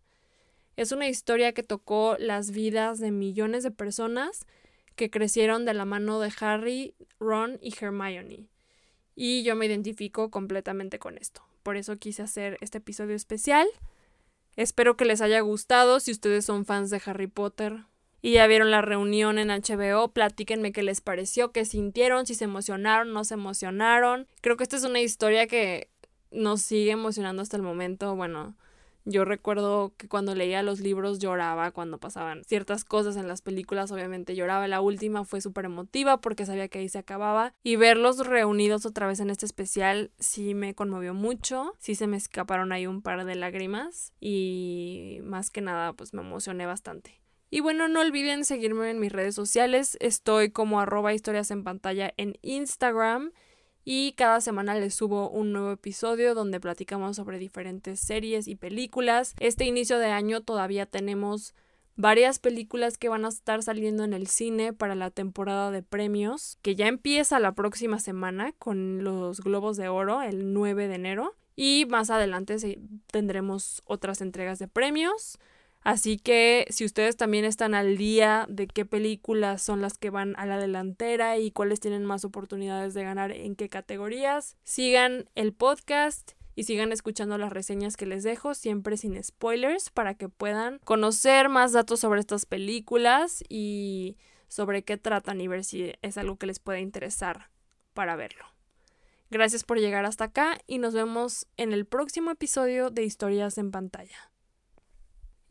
Es 0.75 0.91
una 0.91 1.09
historia 1.09 1.53
que 1.53 1.63
tocó 1.63 2.15
las 2.19 2.51
vidas 2.51 2.99
de 2.99 3.11
millones 3.11 3.63
de 3.63 3.71
personas 3.71 4.45
que 4.95 5.09
crecieron 5.09 5.65
de 5.65 5.73
la 5.73 5.85
mano 5.85 6.19
de 6.19 6.31
Harry, 6.39 6.93
Ron 7.19 7.57
y 7.61 7.73
Hermione. 7.73 8.47
Y 9.15 9.43
yo 9.43 9.55
me 9.55 9.65
identifico 9.65 10.29
completamente 10.29 10.99
con 10.99 11.17
esto. 11.17 11.48
Por 11.63 11.77
eso 11.77 11.97
quise 11.97 12.23
hacer 12.23 12.57
este 12.61 12.79
episodio 12.79 13.15
especial. 13.15 13.67
Espero 14.55 14.97
que 14.97 15.05
les 15.05 15.21
haya 15.21 15.39
gustado. 15.41 15.99
Si 15.99 16.11
ustedes 16.11 16.45
son 16.45 16.65
fans 16.65 16.89
de 16.89 17.01
Harry 17.05 17.27
Potter 17.27 17.85
y 18.21 18.33
ya 18.33 18.47
vieron 18.47 18.71
la 18.71 18.81
reunión 18.81 19.39
en 19.39 19.49
HBO, 19.49 20.09
platíquenme 20.11 20.71
qué 20.71 20.83
les 20.83 21.01
pareció, 21.01 21.51
qué 21.51 21.65
sintieron, 21.65 22.25
si 22.25 22.35
se 22.35 22.43
emocionaron, 22.43 23.13
no 23.13 23.23
se 23.23 23.35
emocionaron. 23.35 24.27
Creo 24.41 24.57
que 24.57 24.63
esta 24.63 24.75
es 24.75 24.83
una 24.83 24.99
historia 24.99 25.47
que 25.47 25.89
nos 26.31 26.61
sigue 26.61 26.91
emocionando 26.91 27.41
hasta 27.41 27.57
el 27.57 27.63
momento. 27.63 28.15
Bueno, 28.15 28.55
yo 29.09 29.25
recuerdo 29.25 29.91
que 29.97 30.07
cuando 30.07 30.35
leía 30.35 30.61
los 30.61 30.81
libros 30.81 31.17
lloraba 31.17 31.71
cuando 31.71 31.97
pasaban 31.97 32.43
ciertas 32.43 32.85
cosas 32.85 33.15
en 33.15 33.27
las 33.27 33.41
películas, 33.41 33.91
obviamente 33.91 34.35
lloraba. 34.35 34.67
La 34.67 34.81
última 34.81 35.25
fue 35.25 35.41
súper 35.41 35.65
emotiva 35.65 36.21
porque 36.21 36.45
sabía 36.45 36.67
que 36.67 36.77
ahí 36.77 36.89
se 36.89 36.99
acababa. 36.99 37.53
Y 37.63 37.75
verlos 37.75 38.19
reunidos 38.19 38.85
otra 38.85 39.07
vez 39.07 39.19
en 39.19 39.31
este 39.31 39.47
especial 39.47 40.11
sí 40.19 40.53
me 40.53 40.75
conmovió 40.75 41.15
mucho. 41.15 41.73
Sí 41.79 41.95
se 41.95 42.05
me 42.05 42.17
escaparon 42.17 42.71
ahí 42.71 42.85
un 42.85 43.01
par 43.01 43.25
de 43.25 43.33
lágrimas. 43.33 44.13
Y 44.19 45.19
más 45.23 45.49
que 45.49 45.61
nada, 45.61 45.93
pues 45.93 46.13
me 46.13 46.21
emocioné 46.21 46.67
bastante. 46.67 47.19
Y 47.49 47.61
bueno, 47.61 47.87
no 47.87 48.01
olviden 48.01 48.45
seguirme 48.45 48.91
en 48.91 48.99
mis 48.99 49.11
redes 49.11 49.33
sociales. 49.33 49.97
Estoy 50.01 50.51
como 50.51 50.79
arroba 50.79 51.15
historias 51.15 51.49
en 51.49 51.63
pantalla 51.63 52.13
en 52.17 52.35
Instagram 52.43 53.31
y 53.91 54.11
cada 54.11 54.39
semana 54.39 54.75
les 54.75 54.93
subo 54.93 55.31
un 55.31 55.51
nuevo 55.51 55.71
episodio 55.71 56.35
donde 56.35 56.59
platicamos 56.59 57.15
sobre 57.15 57.39
diferentes 57.39 57.99
series 57.99 58.47
y 58.47 58.53
películas. 58.53 59.33
Este 59.39 59.65
inicio 59.65 59.97
de 59.97 60.11
año 60.11 60.41
todavía 60.41 60.85
tenemos 60.85 61.55
varias 61.95 62.37
películas 62.37 62.99
que 62.99 63.09
van 63.09 63.25
a 63.25 63.29
estar 63.29 63.63
saliendo 63.63 64.03
en 64.03 64.13
el 64.13 64.27
cine 64.27 64.73
para 64.73 64.93
la 64.93 65.09
temporada 65.09 65.71
de 65.71 65.81
premios, 65.81 66.59
que 66.61 66.75
ya 66.75 66.85
empieza 66.85 67.39
la 67.39 67.53
próxima 67.53 67.97
semana 67.97 68.51
con 68.59 69.03
los 69.03 69.41
Globos 69.41 69.75
de 69.75 69.87
Oro 69.87 70.21
el 70.21 70.53
9 70.53 70.87
de 70.87 70.93
enero. 70.93 71.35
Y 71.55 71.87
más 71.89 72.11
adelante 72.11 72.57
tendremos 73.07 73.81
otras 73.85 74.21
entregas 74.21 74.59
de 74.59 74.67
premios. 74.67 75.39
Así 75.81 76.17
que 76.17 76.65
si 76.69 76.85
ustedes 76.85 77.15
también 77.15 77.45
están 77.45 77.73
al 77.73 77.97
día 77.97 78.45
de 78.49 78.67
qué 78.67 78.85
películas 78.85 79.61
son 79.61 79.81
las 79.81 79.97
que 79.97 80.09
van 80.09 80.35
a 80.37 80.45
la 80.45 80.57
delantera 80.57 81.37
y 81.37 81.51
cuáles 81.51 81.79
tienen 81.79 82.05
más 82.05 82.25
oportunidades 82.25 82.93
de 82.93 83.03
ganar 83.03 83.31
en 83.31 83.55
qué 83.55 83.69
categorías, 83.69 84.57
sigan 84.63 85.29
el 85.35 85.53
podcast 85.53 86.33
y 86.55 86.65
sigan 86.65 86.91
escuchando 86.91 87.37
las 87.37 87.53
reseñas 87.53 87.95
que 87.95 88.05
les 88.05 88.23
dejo, 88.23 88.53
siempre 88.53 88.97
sin 88.97 89.23
spoilers, 89.23 89.89
para 89.89 90.15
que 90.15 90.27
puedan 90.27 90.79
conocer 90.83 91.47
más 91.47 91.71
datos 91.71 92.01
sobre 92.01 92.19
estas 92.19 92.45
películas 92.45 93.43
y 93.47 94.17
sobre 94.49 94.83
qué 94.83 94.97
tratan 94.97 95.39
y 95.39 95.47
ver 95.47 95.63
si 95.63 95.93
es 96.01 96.17
algo 96.17 96.35
que 96.35 96.47
les 96.47 96.59
puede 96.59 96.81
interesar 96.81 97.49
para 97.93 98.17
verlo. 98.17 98.43
Gracias 99.31 99.63
por 99.63 99.79
llegar 99.79 100.05
hasta 100.05 100.25
acá 100.25 100.57
y 100.67 100.79
nos 100.79 100.93
vemos 100.93 101.47
en 101.55 101.71
el 101.71 101.85
próximo 101.85 102.31
episodio 102.31 102.89
de 102.89 103.03
Historias 103.03 103.57
en 103.57 103.71
pantalla. 103.71 104.28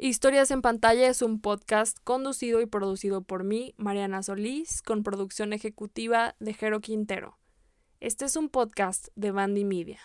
Historias 0.00 0.52
en 0.52 0.62
pantalla 0.62 1.08
es 1.08 1.22
un 1.22 1.40
podcast 1.40 1.98
conducido 2.04 2.60
y 2.60 2.66
producido 2.66 3.22
por 3.22 3.42
mí, 3.42 3.74
Mariana 3.78 4.22
Solís, 4.22 4.80
con 4.80 5.02
producción 5.02 5.52
ejecutiva 5.52 6.36
de 6.38 6.54
Jero 6.54 6.80
Quintero. 6.80 7.36
Este 7.98 8.26
es 8.26 8.36
un 8.36 8.48
podcast 8.48 9.08
de 9.16 9.32
Bandy 9.32 9.64
Media. 9.64 9.98